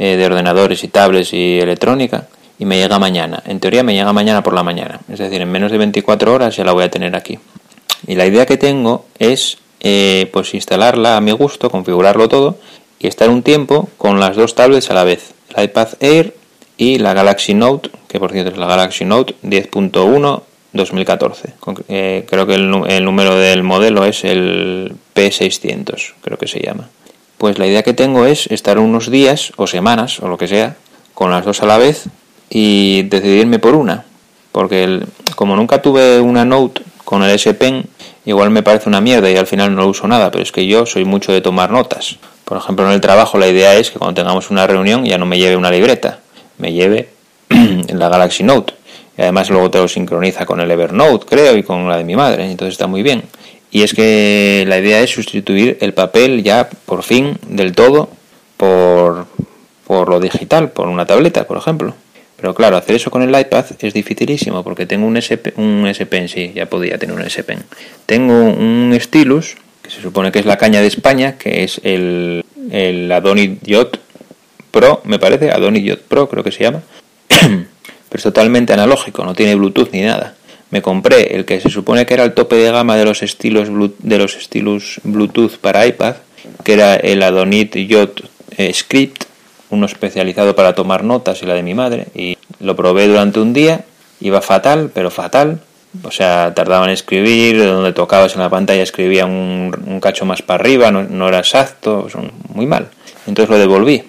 eh, 0.03 0.17
de 0.17 0.25
ordenadores 0.25 0.83
y 0.83 0.89
tablets 0.89 1.35
y 1.35 1.59
electrónica 1.59 2.27
y 2.59 2.65
me 2.65 2.79
llega 2.79 2.99
mañana. 2.99 3.43
En 3.45 3.61
teoría 3.61 3.83
me 3.83 3.93
llega 3.93 4.15
mañana 4.15 4.43
por 4.43 4.55
la 4.55 4.63
mañana. 4.63 4.99
Es 5.13 5.19
decir, 5.19 5.43
en 5.43 5.53
menos 5.53 5.71
de 5.71 5.77
24 5.77 6.33
horas 6.33 6.57
ya 6.57 6.65
la 6.65 6.73
voy 6.73 6.85
a 6.85 6.91
tener 6.91 7.15
aquí. 7.15 7.39
Y 8.07 8.15
la 8.15 8.25
idea 8.25 8.47
que 8.47 8.57
tengo 8.57 9.05
es 9.19 9.59
eh, 9.81 10.31
pues 10.33 10.55
instalarla 10.55 11.19
a 11.19 11.21
mi 11.21 11.33
gusto, 11.33 11.71
configurarlo 11.71 12.31
todo 12.31 12.57
y 12.99 13.09
estar 13.09 13.29
un 13.29 13.43
tiempo 13.43 13.91
con 13.99 14.21
las 14.21 14.37
dos 14.37 14.55
tablets 14.55 14.91
a 14.91 14.95
la 14.95 15.05
vez. 15.05 15.35
El 15.55 15.65
iPad 15.65 15.89
Air 16.01 16.35
y 16.79 16.97
la 16.97 17.13
Galaxy 17.13 17.53
Note, 17.53 17.91
que 18.09 18.19
por 18.19 18.33
cierto 18.33 18.53
es 18.53 18.57
la 18.57 18.69
Galaxy 18.69 19.05
Note 19.05 19.35
10.1 19.43 20.43
2014. 20.73 21.53
Eh, 21.89 22.25
creo 22.27 22.47
que 22.47 22.55
el, 22.55 22.73
el 22.89 23.05
número 23.05 23.37
del 23.37 23.63
modelo 23.63 24.07
es 24.07 24.25
el 24.25 24.95
P600, 25.15 26.15
creo 26.23 26.39
que 26.39 26.47
se 26.47 26.61
llama. 26.61 26.89
Pues 27.41 27.59
la 27.59 27.67
idea 27.67 27.83
que 27.83 27.95
tengo 27.95 28.27
es 28.27 28.49
estar 28.49 28.79
unos 28.79 29.11
días 29.11 29.55
o 29.57 29.67
semanas 29.67 30.21
o 30.21 30.29
lo 30.29 30.37
que 30.37 30.47
sea 30.47 30.77
con 31.15 31.31
las 31.31 31.43
dos 31.43 31.63
a 31.63 31.67
la 31.67 31.79
vez 31.79 32.05
y 32.51 33.05
decidirme 33.05 33.59
por 33.59 33.75
una. 33.75 34.05
Porque 34.53 34.85
el, 34.85 35.07
como 35.37 35.57
nunca 35.57 35.81
tuve 35.81 36.21
una 36.21 36.45
Note 36.45 36.83
con 37.03 37.23
el 37.23 37.31
S 37.31 37.55
Pen, 37.55 37.87
igual 38.27 38.51
me 38.51 38.63
parece 38.63 38.91
una 38.91 39.01
mierda 39.01 39.31
y 39.31 39.39
al 39.39 39.47
final 39.47 39.75
no 39.75 39.87
uso 39.87 40.07
nada, 40.07 40.31
pero 40.31 40.43
es 40.43 40.53
que 40.53 40.67
yo 40.67 40.85
soy 40.85 41.07
mucho 41.07 41.33
de 41.33 41.41
tomar 41.41 41.71
notas. 41.71 42.19
Por 42.45 42.59
ejemplo, 42.59 42.85
en 42.85 42.93
el 42.93 43.01
trabajo 43.01 43.39
la 43.39 43.49
idea 43.49 43.75
es 43.75 43.91
que 43.91 43.99
cuando 43.99 44.21
tengamos 44.21 44.51
una 44.51 44.67
reunión 44.67 45.07
ya 45.07 45.17
no 45.17 45.25
me 45.25 45.39
lleve 45.39 45.57
una 45.57 45.71
libreta, 45.71 46.19
me 46.59 46.75
lleve 46.75 47.09
la 47.49 48.11
Galaxy 48.11 48.43
Note. 48.43 48.75
Y 49.17 49.23
además 49.23 49.49
luego 49.49 49.71
te 49.71 49.79
lo 49.79 49.89
sincroniza 49.89 50.45
con 50.45 50.61
el 50.61 50.71
Evernote, 50.71 51.25
creo, 51.25 51.57
y 51.57 51.63
con 51.63 51.89
la 51.89 51.97
de 51.97 52.05
mi 52.05 52.17
madre, 52.17 52.51
entonces 52.51 52.75
está 52.75 52.87
muy 52.87 53.03
bien. 53.03 53.23
Y 53.71 53.83
es 53.83 53.95
que 53.95 54.65
la 54.67 54.79
idea 54.79 55.01
es 55.01 55.11
sustituir 55.11 55.79
el 55.81 55.95
papel 55.95 56.43
ya 56.43 56.69
por 56.87 57.03
fin 57.03 57.39
del 57.47 57.73
todo 57.73 58.11
por, 58.57 59.27
por 59.87 60.09
lo 60.09 60.21
digital, 60.21 60.71
por 60.71 60.89
una 60.89 61.07
tableta, 61.07 61.47
por 61.47 61.57
ejemplo. 61.57 61.95
Pero 62.37 62.55
claro, 62.55 62.77
hacer 62.77 62.97
eso 62.97 63.11
con 63.11 63.23
el 63.23 63.39
iPad 63.39 63.67
es 63.79 63.95
dificilísimo 63.95 64.65
porque 64.65 64.87
tengo 64.87 65.07
un 65.07 65.17
S, 65.17 65.39
un 65.57 65.93
Pen, 66.09 66.29
sí, 66.29 66.53
ya 66.55 66.67
podía 66.67 66.99
tener 66.99 67.15
un 67.15 67.23
S 67.23 67.45
Pen. 67.45 67.63
Tengo 68.07 68.35
un 68.35 68.97
stylus, 68.99 69.57
que 69.83 69.91
se 69.91 70.01
supone 70.01 70.33
que 70.33 70.41
es 70.41 70.47
la 70.47 70.57
caña 70.57 70.81
de 70.81 70.87
España, 70.87 71.37
que 71.39 71.63
es 71.63 71.81
el, 71.85 72.45
el 72.73 73.09
Yacht 73.63 73.99
Pro, 74.71 75.03
me 75.05 75.19
parece, 75.19 75.51
Adonit 75.51 75.85
Yacht 75.85 76.03
Pro 76.03 76.29
creo 76.29 76.43
que 76.43 76.51
se 76.51 76.65
llama. 76.65 76.83
Pero 77.29 77.67
es 78.19 78.23
totalmente 78.23 78.73
analógico, 78.73 79.25
no 79.25 79.35
tiene 79.35 79.55
Bluetooth 79.55 79.91
ni 79.93 80.01
nada 80.01 80.35
me 80.71 80.83
compré 80.83 81.35
el 81.35 81.45
que 81.45 81.61
se 81.61 81.69
supone 81.69 82.07
que 82.07 82.15
era 82.15 82.25
el 82.25 82.33
tope 82.33 82.57
de 82.57 82.71
gama 82.71 82.97
de 82.97 83.05
los 83.05 83.23
estilos 83.23 83.69
de 83.99 84.19
los 84.19 84.37
estilos 84.37 85.01
Bluetooth 85.03 85.59
para 85.59 85.87
iPad, 85.87 86.17
que 86.65 86.73
era 86.73 86.97
el 86.97 87.23
Adonit 87.23 87.77
Yacht 87.77 88.21
eh, 88.57 88.73
Script, 88.73 89.25
uno 89.71 89.87
especializado 89.87 90.55
para 90.55 90.75
tomar 90.75 91.05
notas 91.05 91.43
y 91.43 91.47
la 91.47 91.55
de 91.55 91.63
mi 91.63 91.75
madre, 91.75 92.07
y 92.15 92.39
lo 92.61 92.77
probé 92.77 93.09
durante 93.09 93.41
un 93.41 93.53
día, 93.53 93.85
iba 94.21 94.41
fatal, 94.41 94.91
pero 94.95 95.11
fatal, 95.11 95.61
O 96.05 96.13
sea, 96.13 96.55
tardaba 96.55 96.85
en 96.85 96.93
escribir, 96.93 97.59
donde 97.65 97.93
tocabas 97.93 98.35
en 98.35 98.43
la 98.43 98.49
pantalla 98.49 98.83
escribía 98.83 99.27
un, 99.27 99.99
cacho 100.01 100.25
más 100.25 100.41
para 100.41 100.61
arriba, 100.61 100.93
no, 100.93 101.29
era 101.29 101.39
exacto, 101.39 102.07
muy 102.55 102.67
mal. 102.67 102.91
Entonces 103.27 103.51
lo 103.51 103.59
devolví. 103.59 104.05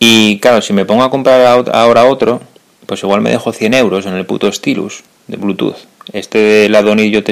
Y 0.00 0.40
claro, 0.40 0.60
si 0.60 0.72
me 0.72 0.84
pongo 0.84 1.04
a 1.04 1.10
comprar 1.10 1.64
ahora 1.72 2.06
otro, 2.06 2.40
pues 2.86 3.00
igual 3.04 3.20
me 3.20 3.30
dejo 3.30 3.52
100 3.52 3.74
euros 3.74 4.06
en 4.06 4.14
el 4.14 4.26
puto 4.26 4.50
Stylus 4.50 5.04
de 5.26 5.36
Bluetooth. 5.36 5.76
Este 6.12 6.38
de 6.38 6.68
la 6.68 6.82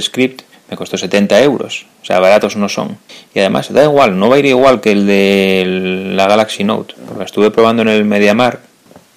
Script 0.00 0.42
me 0.70 0.76
costó 0.76 0.96
70 0.96 1.42
euros. 1.42 1.86
O 2.02 2.04
sea, 2.04 2.20
baratos 2.20 2.56
no 2.56 2.68
son. 2.68 2.98
Y 3.34 3.40
además, 3.40 3.72
da 3.72 3.84
igual, 3.84 4.18
no 4.18 4.28
va 4.28 4.36
a 4.36 4.38
ir 4.38 4.46
igual 4.46 4.80
que 4.80 4.92
el 4.92 5.06
de 5.06 6.12
la 6.14 6.26
Galaxy 6.26 6.64
Note. 6.64 6.94
Porque 7.06 7.24
estuve 7.24 7.50
probando 7.50 7.82
en 7.82 7.88
el 7.88 8.04
MediaMark 8.04 8.60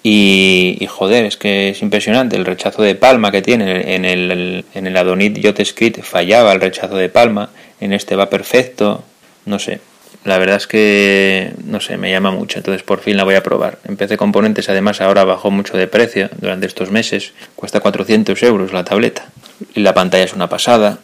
y, 0.02 0.78
y, 0.80 0.86
joder, 0.88 1.26
es 1.26 1.38
que 1.38 1.70
es 1.70 1.82
impresionante 1.82 2.36
el 2.36 2.46
rechazo 2.46 2.82
de 2.82 2.96
palma 2.96 3.32
que 3.32 3.42
tiene. 3.42 3.96
En 3.96 4.04
el, 4.04 4.66
en 4.74 4.88
el 4.88 4.98
Adonit 4.98 5.38
Script 5.64 6.02
fallaba 6.02 6.52
el 6.52 6.60
rechazo 6.60 6.96
de 6.98 7.10
palma. 7.10 7.52
En 7.80 7.94
este 7.94 8.16
va 8.16 8.30
perfecto. 8.30 9.04
No 9.46 9.60
sé. 9.60 9.80
La 10.26 10.38
verdad 10.38 10.58
es 10.58 10.68
que, 10.68 11.54
no 11.66 11.80
sé, 11.82 11.98
me 11.98 12.12
llama 12.12 12.32
mucho. 12.32 12.60
Entonces 12.60 12.84
por 12.84 13.00
fin 13.00 13.18
la 13.18 13.24
voy 13.24 13.36
a 13.36 13.44
probar. 13.44 13.80
Empecé 13.86 14.18
componentes, 14.18 14.70
además 14.70 15.02
ahora 15.02 15.24
bajó 15.26 15.52
mucho 15.52 15.78
de 15.78 15.88
precio 15.88 16.30
durante 16.40 16.66
estos 16.66 16.92
meses. 16.92 17.34
Cuesta 17.56 17.82
400 17.82 18.42
euros 18.44 18.74
la 18.74 18.84
tableta. 18.84 19.26
Y 19.76 19.82
la 19.82 19.94
pantalla 19.94 20.24
es 20.24 20.34
una 20.34 20.50
pasada. 20.50 21.00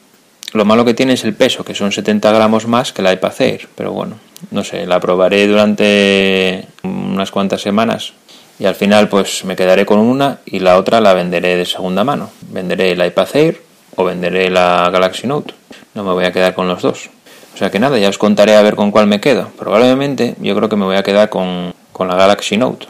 Lo 0.53 0.65
malo 0.65 0.83
que 0.83 0.93
tiene 0.93 1.13
es 1.13 1.23
el 1.25 1.33
peso, 1.33 1.63
que 1.63 1.75
son 1.75 1.91
70 1.91 2.31
gramos 2.31 2.65
más 2.65 2.91
que 2.91 3.03
la 3.03 3.13
iPad 3.13 3.33
Air, 3.39 3.67
pero 3.75 3.91
bueno, 3.91 4.17
no 4.49 4.63
sé, 4.63 4.87
la 4.87 4.99
probaré 4.99 5.45
durante 5.45 6.65
unas 6.81 7.29
cuantas 7.29 7.61
semanas 7.61 8.13
y 8.57 8.65
al 8.65 8.73
final 8.73 9.09
pues 9.09 9.45
me 9.45 9.55
quedaré 9.55 9.85
con 9.85 9.99
una 9.99 10.39
y 10.45 10.59
la 10.59 10.77
otra 10.77 11.01
la 11.01 11.13
venderé 11.13 11.55
de 11.55 11.65
segunda 11.65 12.03
mano. 12.03 12.31
Venderé 12.49 12.95
la 12.95 13.05
iPad 13.05 13.27
Air 13.35 13.61
o 13.95 14.03
venderé 14.03 14.49
la 14.49 14.89
Galaxy 14.91 15.27
Note. 15.27 15.53
No 15.93 16.03
me 16.03 16.13
voy 16.13 16.25
a 16.25 16.31
quedar 16.31 16.55
con 16.55 16.67
los 16.67 16.81
dos. 16.81 17.09
O 17.59 17.61
sea 17.61 17.71
que 17.71 17.79
nada, 17.79 17.97
ya 17.97 18.07
os 18.07 18.17
contaré 18.17 18.55
a 18.55 18.61
ver 18.61 18.75
con 18.75 18.89
cuál 18.89 19.07
me 19.07 19.19
quedo. 19.19 19.49
Probablemente 19.57 20.35
yo 20.39 20.55
creo 20.55 20.69
que 20.69 20.77
me 20.77 20.85
voy 20.85 20.95
a 20.95 21.03
quedar 21.03 21.27
con, 21.27 21.73
con 21.91 22.07
la 22.07 22.15
Galaxy 22.15 22.55
Note. 22.55 22.87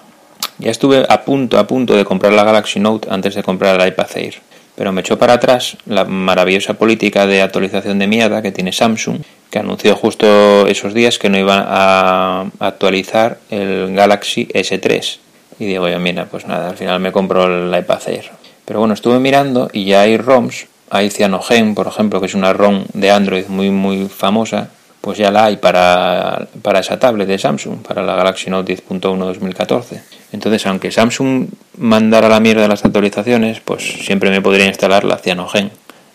Ya 0.59 0.69
estuve 0.69 1.07
a 1.09 1.25
punto, 1.25 1.57
a 1.57 1.65
punto 1.65 1.95
de 1.95 2.05
comprar 2.05 2.33
la 2.33 2.43
Galaxy 2.43 2.79
Note 2.79 3.07
antes 3.09 3.33
de 3.33 3.41
comprar 3.41 3.77
la 3.77 3.87
iPad 3.87 4.09
Air 4.13 4.35
pero 4.75 4.93
me 4.93 5.01
echó 5.01 5.17
para 5.17 5.33
atrás 5.33 5.75
la 5.87 6.05
maravillosa 6.05 6.75
política 6.75 7.27
de 7.27 7.41
actualización 7.41 7.99
de 7.99 8.07
mierda 8.07 8.41
que 8.41 8.53
tiene 8.53 8.71
Samsung, 8.71 9.23
que 9.49 9.59
anunció 9.59 9.93
justo 9.95 10.67
esos 10.67 10.93
días 10.93 11.19
que 11.19 11.29
no 11.29 11.37
iban 11.37 11.65
a 11.67 12.45
actualizar 12.59 13.39
el 13.49 13.93
Galaxy 13.93 14.47
S3. 14.53 15.17
Y 15.59 15.65
digo, 15.65 15.83
oye, 15.83 15.99
mira, 15.99 16.27
pues 16.27 16.47
nada, 16.47 16.69
al 16.69 16.77
final 16.77 17.01
me 17.01 17.11
compro 17.11 17.43
el 17.43 17.77
iPad 17.77 18.07
Air. 18.07 18.31
Pero 18.63 18.79
bueno, 18.79 18.93
estuve 18.93 19.19
mirando 19.19 19.69
y 19.73 19.83
ya 19.83 20.03
hay 20.03 20.15
ROMs, 20.15 20.67
hay 20.89 21.09
Cyanogen, 21.09 21.75
por 21.75 21.87
ejemplo, 21.87 22.19
que 22.19 22.27
es 22.27 22.33
una 22.33 22.53
ROM 22.53 22.85
de 22.93 23.11
Android 23.11 23.45
muy, 23.47 23.69
muy 23.69 24.07
famosa, 24.07 24.69
pues 25.01 25.17
ya 25.17 25.31
la 25.31 25.45
hay 25.45 25.57
para, 25.57 26.47
para 26.61 26.79
esa 26.79 26.99
tablet 26.99 27.27
de 27.27 27.37
Samsung, 27.37 27.81
para 27.81 28.03
la 28.03 28.15
Galaxy 28.15 28.49
Note 28.49 28.75
10.1 28.75 29.17
2014. 29.17 30.01
Entonces, 30.31 30.65
aunque 30.65 30.91
Samsung 30.91 31.47
mandara 31.77 32.27
la 32.27 32.39
mierda 32.39 32.67
las 32.67 32.83
actualizaciones, 32.83 33.59
pues 33.61 33.83
siempre 34.05 34.29
me 34.29 34.41
podría 34.41 34.65
instalar 34.65 35.05
la 35.05 35.17
Cyanogen. 35.17 35.71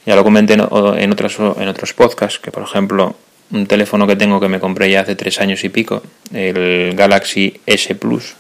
Ya 0.07 0.17
lo 0.17 0.23
comenté 0.23 0.55
en, 0.55 0.61
en, 0.61 1.13
otros, 1.13 1.39
en 1.39 1.69
otros 1.69 1.95
podcasts, 1.95 2.39
que 2.39 2.51
por 2.51 2.63
ejemplo, 2.63 3.17
un 3.51 3.67
teléfono 3.67 4.07
que 4.07 4.17
tengo 4.17 4.39
que 4.41 4.49
me 4.49 4.61
compré 4.61 4.91
ya 4.91 5.01
hace 5.01 5.17
tres 5.17 5.41
años 5.41 5.65
y 5.65 5.71
pico, 5.71 6.03
el 6.33 6.95
Galaxy 6.95 7.61
S 7.67 7.95
Plus, 7.95 8.35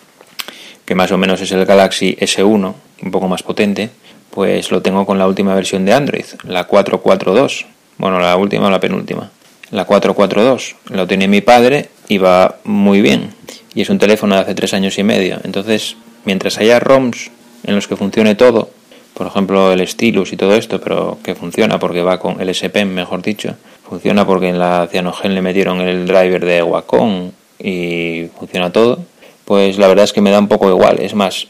que 0.84 0.94
más 0.94 1.10
o 1.12 1.18
menos 1.18 1.40
es 1.40 1.52
el 1.52 1.64
Galaxy 1.64 2.16
S1, 2.20 2.74
un 3.02 3.10
poco 3.10 3.28
más 3.28 3.42
potente, 3.42 3.90
pues 4.34 4.70
lo 4.70 4.82
tengo 4.82 5.06
con 5.06 5.18
la 5.18 5.28
última 5.28 5.54
versión 5.54 5.84
de 5.84 5.94
Android, 5.94 6.26
la 6.42 6.64
442. 6.64 7.66
Bueno, 7.96 8.18
la 8.18 8.36
última 8.36 8.66
o 8.66 8.70
la 8.70 8.80
penúltima 8.80 9.30
la 9.74 9.84
442. 9.84 10.76
Lo 10.90 11.06
tiene 11.06 11.28
mi 11.28 11.40
padre 11.40 11.88
y 12.08 12.18
va 12.18 12.58
muy 12.64 13.00
bien. 13.00 13.34
Y 13.74 13.82
es 13.82 13.90
un 13.90 13.98
teléfono 13.98 14.36
de 14.36 14.42
hace 14.42 14.54
tres 14.54 14.72
años 14.72 14.98
y 14.98 15.02
medio. 15.02 15.40
Entonces, 15.42 15.96
mientras 16.24 16.58
haya 16.58 16.78
ROMs 16.78 17.30
en 17.64 17.74
los 17.74 17.88
que 17.88 17.96
funcione 17.96 18.36
todo, 18.36 18.70
por 19.14 19.26
ejemplo 19.26 19.72
el 19.72 19.86
Stylus 19.86 20.32
y 20.32 20.36
todo 20.36 20.54
esto, 20.54 20.80
pero 20.80 21.18
que 21.22 21.34
funciona 21.34 21.78
porque 21.78 22.02
va 22.02 22.20
con 22.20 22.40
el 22.40 22.54
SPM, 22.54 22.94
mejor 22.94 23.22
dicho, 23.22 23.56
funciona 23.88 24.24
porque 24.26 24.48
en 24.48 24.58
la 24.58 24.88
Cyanogen 24.90 25.34
le 25.34 25.42
metieron 25.42 25.80
el 25.80 26.06
driver 26.06 26.44
de 26.44 26.62
Wacom 26.62 27.30
y 27.58 28.26
funciona 28.38 28.70
todo, 28.70 29.00
pues 29.44 29.78
la 29.78 29.88
verdad 29.88 30.04
es 30.04 30.12
que 30.12 30.20
me 30.20 30.30
da 30.30 30.38
un 30.38 30.48
poco 30.48 30.68
igual. 30.68 31.00
Es 31.00 31.14
más, 31.14 31.48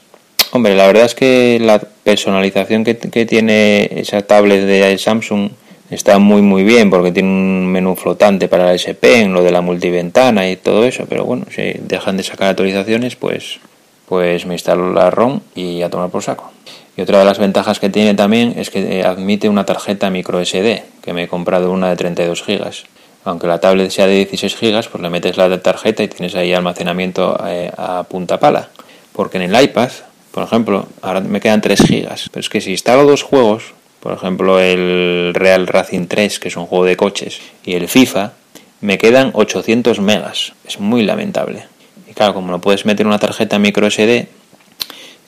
hombre, 0.54 0.76
la 0.76 0.86
verdad 0.86 1.04
es 1.04 1.16
que 1.16 1.58
la 1.60 1.80
personalización 1.80 2.84
que, 2.84 2.94
tiene 2.94 3.90
esa 4.00 4.22
tablet 4.22 4.64
de 4.64 4.96
Samsung 4.98 5.50
está 5.90 6.18
muy 6.18 6.42
muy 6.42 6.62
bien 6.62 6.90
porque 6.90 7.10
tiene 7.10 7.28
un 7.28 7.66
menú 7.66 7.96
flotante 7.96 8.46
para 8.46 8.70
el 8.70 8.76
SP 8.78 9.20
en 9.20 9.32
lo 9.32 9.42
de 9.42 9.50
la 9.50 9.62
multiventana 9.62 10.48
y 10.48 10.56
todo 10.56 10.84
eso, 10.84 11.06
pero 11.08 11.24
bueno, 11.24 11.46
si 11.50 11.72
dejan 11.80 12.16
de 12.16 12.22
sacar 12.22 12.50
actualizaciones, 12.50 13.16
pues 13.16 13.58
pues 14.06 14.46
me 14.46 14.54
instalo 14.54 14.92
la 14.92 15.10
ROM 15.10 15.40
y 15.56 15.82
a 15.82 15.90
tomar 15.90 16.10
por 16.10 16.22
saco. 16.22 16.52
Y 16.96 17.00
otra 17.00 17.18
de 17.18 17.24
las 17.24 17.38
ventajas 17.38 17.80
que 17.80 17.90
tiene 17.90 18.14
también 18.14 18.54
es 18.56 18.70
que 18.70 19.00
eh, 19.00 19.04
admite 19.04 19.48
una 19.48 19.64
tarjeta 19.64 20.10
micro 20.10 20.44
SD, 20.44 20.84
que 21.02 21.12
me 21.12 21.24
he 21.24 21.28
comprado 21.28 21.72
una 21.72 21.90
de 21.90 21.96
32 21.96 22.44
GB. 22.46 22.70
Aunque 23.24 23.46
la 23.48 23.58
tablet 23.58 23.90
sea 23.90 24.06
de 24.06 24.14
16 24.14 24.56
GB, 24.60 24.88
pues 24.88 25.02
le 25.02 25.10
metes 25.10 25.36
la 25.36 25.60
tarjeta 25.60 26.04
y 26.04 26.08
tienes 26.08 26.36
ahí 26.36 26.52
almacenamiento 26.52 27.42
eh, 27.44 27.72
a 27.76 28.04
punta 28.04 28.38
pala. 28.38 28.68
Porque 29.12 29.38
en 29.38 29.44
el 29.52 29.62
iPad, 29.64 29.90
por 30.34 30.42
ejemplo, 30.42 30.88
ahora 31.00 31.20
me 31.20 31.40
quedan 31.40 31.60
3 31.60 31.80
GB. 31.80 32.08
Pero 32.32 32.40
es 32.40 32.48
que 32.48 32.60
si 32.60 32.72
instalo 32.72 33.04
dos 33.04 33.22
juegos, 33.22 33.72
por 34.00 34.12
ejemplo 34.12 34.58
el 34.58 35.32
Real 35.32 35.68
Racing 35.68 36.08
3, 36.08 36.40
que 36.40 36.48
es 36.48 36.56
un 36.56 36.66
juego 36.66 36.84
de 36.84 36.96
coches, 36.96 37.40
y 37.64 37.74
el 37.74 37.86
FIFA, 37.86 38.32
me 38.80 38.98
quedan 38.98 39.30
800 39.32 40.00
megas. 40.00 40.52
Es 40.66 40.80
muy 40.80 41.04
lamentable. 41.04 41.66
Y 42.10 42.14
claro, 42.14 42.34
como 42.34 42.50
no 42.50 42.60
puedes 42.60 42.84
meter 42.84 43.06
una 43.06 43.20
tarjeta 43.20 43.60
micro 43.60 43.88
SD, 43.88 44.26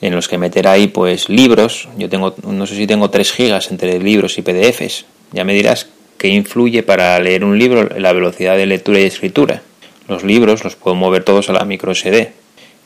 en 0.01 0.13
los 0.13 0.27
que 0.27 0.37
meter 0.37 0.67
ahí 0.67 0.87
pues 0.87 1.29
libros, 1.29 1.87
yo 1.97 2.09
tengo, 2.09 2.35
no 2.45 2.67
sé 2.67 2.75
si 2.75 2.85
tengo 2.85 3.09
3 3.09 3.31
gigas 3.31 3.71
entre 3.71 3.97
libros 3.99 4.37
y 4.37 4.41
PDFs, 4.41 5.05
ya 5.31 5.45
me 5.45 5.53
dirás 5.53 5.87
qué 6.17 6.27
influye 6.27 6.83
para 6.83 7.17
leer 7.21 7.45
un 7.45 7.57
libro 7.57 7.87
la 7.97 8.11
velocidad 8.11 8.57
de 8.57 8.65
lectura 8.65 8.99
y 8.99 9.03
escritura. 9.03 9.61
Los 10.09 10.25
libros 10.25 10.65
los 10.65 10.75
puedo 10.75 10.95
mover 10.95 11.23
todos 11.23 11.49
a 11.49 11.53
la 11.53 11.63
micro 11.63 11.95
SD 11.95 12.33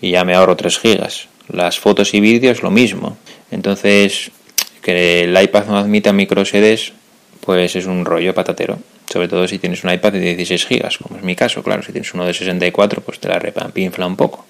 y 0.01 0.11
ya 0.11 0.23
me 0.23 0.35
ahorro 0.35 0.55
3 0.55 0.77
gigas. 0.77 1.27
Las 1.51 1.79
fotos 1.79 2.13
y 2.13 2.19
vídeos 2.19 2.63
lo 2.63 2.71
mismo. 2.71 3.17
Entonces 3.51 4.31
que 4.81 5.25
el 5.25 5.41
iPad 5.41 5.67
no 5.67 5.77
admita 5.77 6.11
micro 6.11 6.43
SDs, 6.43 6.93
pues 7.41 7.75
es 7.75 7.85
un 7.85 8.05
rollo 8.05 8.33
patatero. 8.33 8.79
Sobre 9.11 9.27
todo 9.27 9.47
si 9.47 9.59
tienes 9.59 9.83
un 9.83 9.91
iPad 9.91 10.13
de 10.13 10.19
16 10.35 10.67
GB, 10.67 10.97
como 11.03 11.17
es 11.17 11.23
mi 11.23 11.35
caso, 11.35 11.61
claro, 11.63 11.83
si 11.83 11.91
tienes 11.91 12.13
uno 12.13 12.25
de 12.25 12.33
64, 12.33 13.01
pues 13.01 13.19
te 13.19 13.27
la 13.27 13.39
repampinfla 13.39 14.07
un 14.07 14.15
poco. 14.15 14.45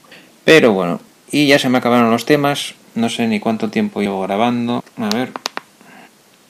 Pero 0.45 0.73
bueno, 0.73 1.01
y 1.31 1.47
ya 1.47 1.59
se 1.59 1.69
me 1.69 1.79
acabaron 1.79 2.11
los 2.11 2.25
temas, 2.25 2.75
no 2.95 3.09
sé 3.09 3.27
ni 3.27 3.39
cuánto 3.39 3.69
tiempo 3.69 4.01
llevo 4.01 4.21
grabando. 4.21 4.83
A 4.97 5.09
ver. 5.09 5.31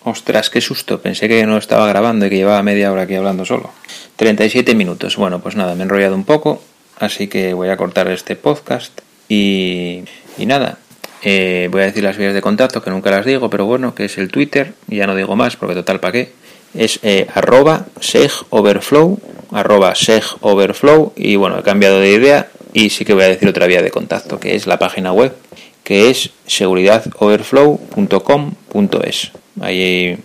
Ostras, 0.04 0.50
qué 0.50 0.62
susto, 0.62 1.00
pensé 1.00 1.28
que 1.28 1.46
no 1.46 1.58
estaba 1.58 1.88
grabando 1.88 2.26
y 2.26 2.30
que 2.30 2.38
llevaba 2.38 2.64
media 2.64 2.92
hora 2.92 3.04
aquí 3.04 3.16
hablando 3.16 3.46
solo. 3.46 3.70
37 4.16 4.74
minutos. 4.74 5.16
Bueno, 5.16 5.40
pues 5.40 5.56
nada, 5.56 5.76
me 5.76 5.82
he 5.82 5.84
enrollado 5.84 6.16
un 6.16 6.24
poco, 6.24 6.62
así 7.00 7.28
que 7.28 7.54
voy 7.54 7.70
a 7.70 7.78
cortar 7.78 8.08
este 8.10 8.36
podcast 8.36 9.02
y, 9.30 10.04
y 10.38 10.46
nada, 10.46 10.78
eh, 11.24 11.70
voy 11.72 11.82
a 11.82 11.86
decir 11.86 12.04
las 12.04 12.18
vías 12.18 12.34
de 12.34 12.42
contacto 12.42 12.82
que 12.82 12.90
nunca 12.90 13.12
las 13.12 13.26
digo, 13.26 13.50
pero 13.50 13.66
bueno, 13.66 13.94
que 13.94 14.06
es 14.06 14.18
el 14.18 14.30
Twitter, 14.30 14.74
y 14.88 14.96
ya 14.98 15.08
no 15.08 15.16
digo 15.16 15.36
más 15.36 15.56
porque 15.56 15.76
total 15.76 16.00
para 16.00 16.14
qué. 16.14 16.32
Es 16.74 17.00
eh, 17.04 17.28
arroba 17.34 17.86
segoverflow, 18.00 19.20
arroba 19.52 19.94
segoverflow, 19.94 21.14
y 21.16 21.36
bueno, 21.36 21.60
he 21.60 21.64
cambiado 21.64 22.00
de 22.00 22.12
idea 22.12 22.50
y 22.74 22.90
sí 22.90 23.06
que 23.06 23.14
voy 23.14 23.24
a 23.24 23.28
decir 23.28 23.50
otra 23.50 23.68
vía 23.68 23.82
de 23.82 23.92
contacto, 23.92 24.40
que 24.40 24.56
es 24.56 24.66
la 24.66 24.80
página 24.80 25.12
web, 25.12 25.36
que 25.84 26.10
es 26.10 26.30
seguridadoverflow.com.es. 26.48 29.32
Ahí 29.60 30.18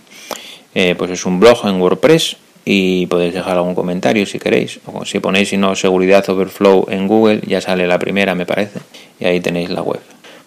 eh, 0.74 0.94
pues 0.96 1.10
es 1.10 1.26
un 1.26 1.40
blog 1.40 1.66
en 1.66 1.80
WordPress 1.80 2.36
y 2.68 3.06
podéis 3.06 3.32
dejar 3.32 3.56
algún 3.56 3.76
comentario 3.76 4.26
si 4.26 4.40
queréis. 4.40 4.80
O 4.86 5.06
si 5.06 5.20
ponéis 5.20 5.50
si 5.50 5.56
no 5.56 5.74
seguridad 5.76 6.28
overflow 6.28 6.86
en 6.90 7.06
Google, 7.06 7.40
ya 7.46 7.60
sale 7.60 7.86
la 7.86 7.98
primera 7.98 8.34
me 8.34 8.44
parece, 8.44 8.80
y 9.20 9.24
ahí 9.24 9.40
tenéis 9.40 9.70
la 9.70 9.82
web. 9.82 10.00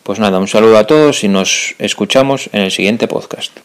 Pues 0.03 0.19
nada, 0.19 0.37
un 0.37 0.47
saludo 0.47 0.77
a 0.77 0.85
todos 0.85 1.23
y 1.23 1.29
nos 1.29 1.75
escuchamos 1.79 2.49
en 2.51 2.61
el 2.61 2.71
siguiente 2.71 3.07
podcast. 3.07 3.57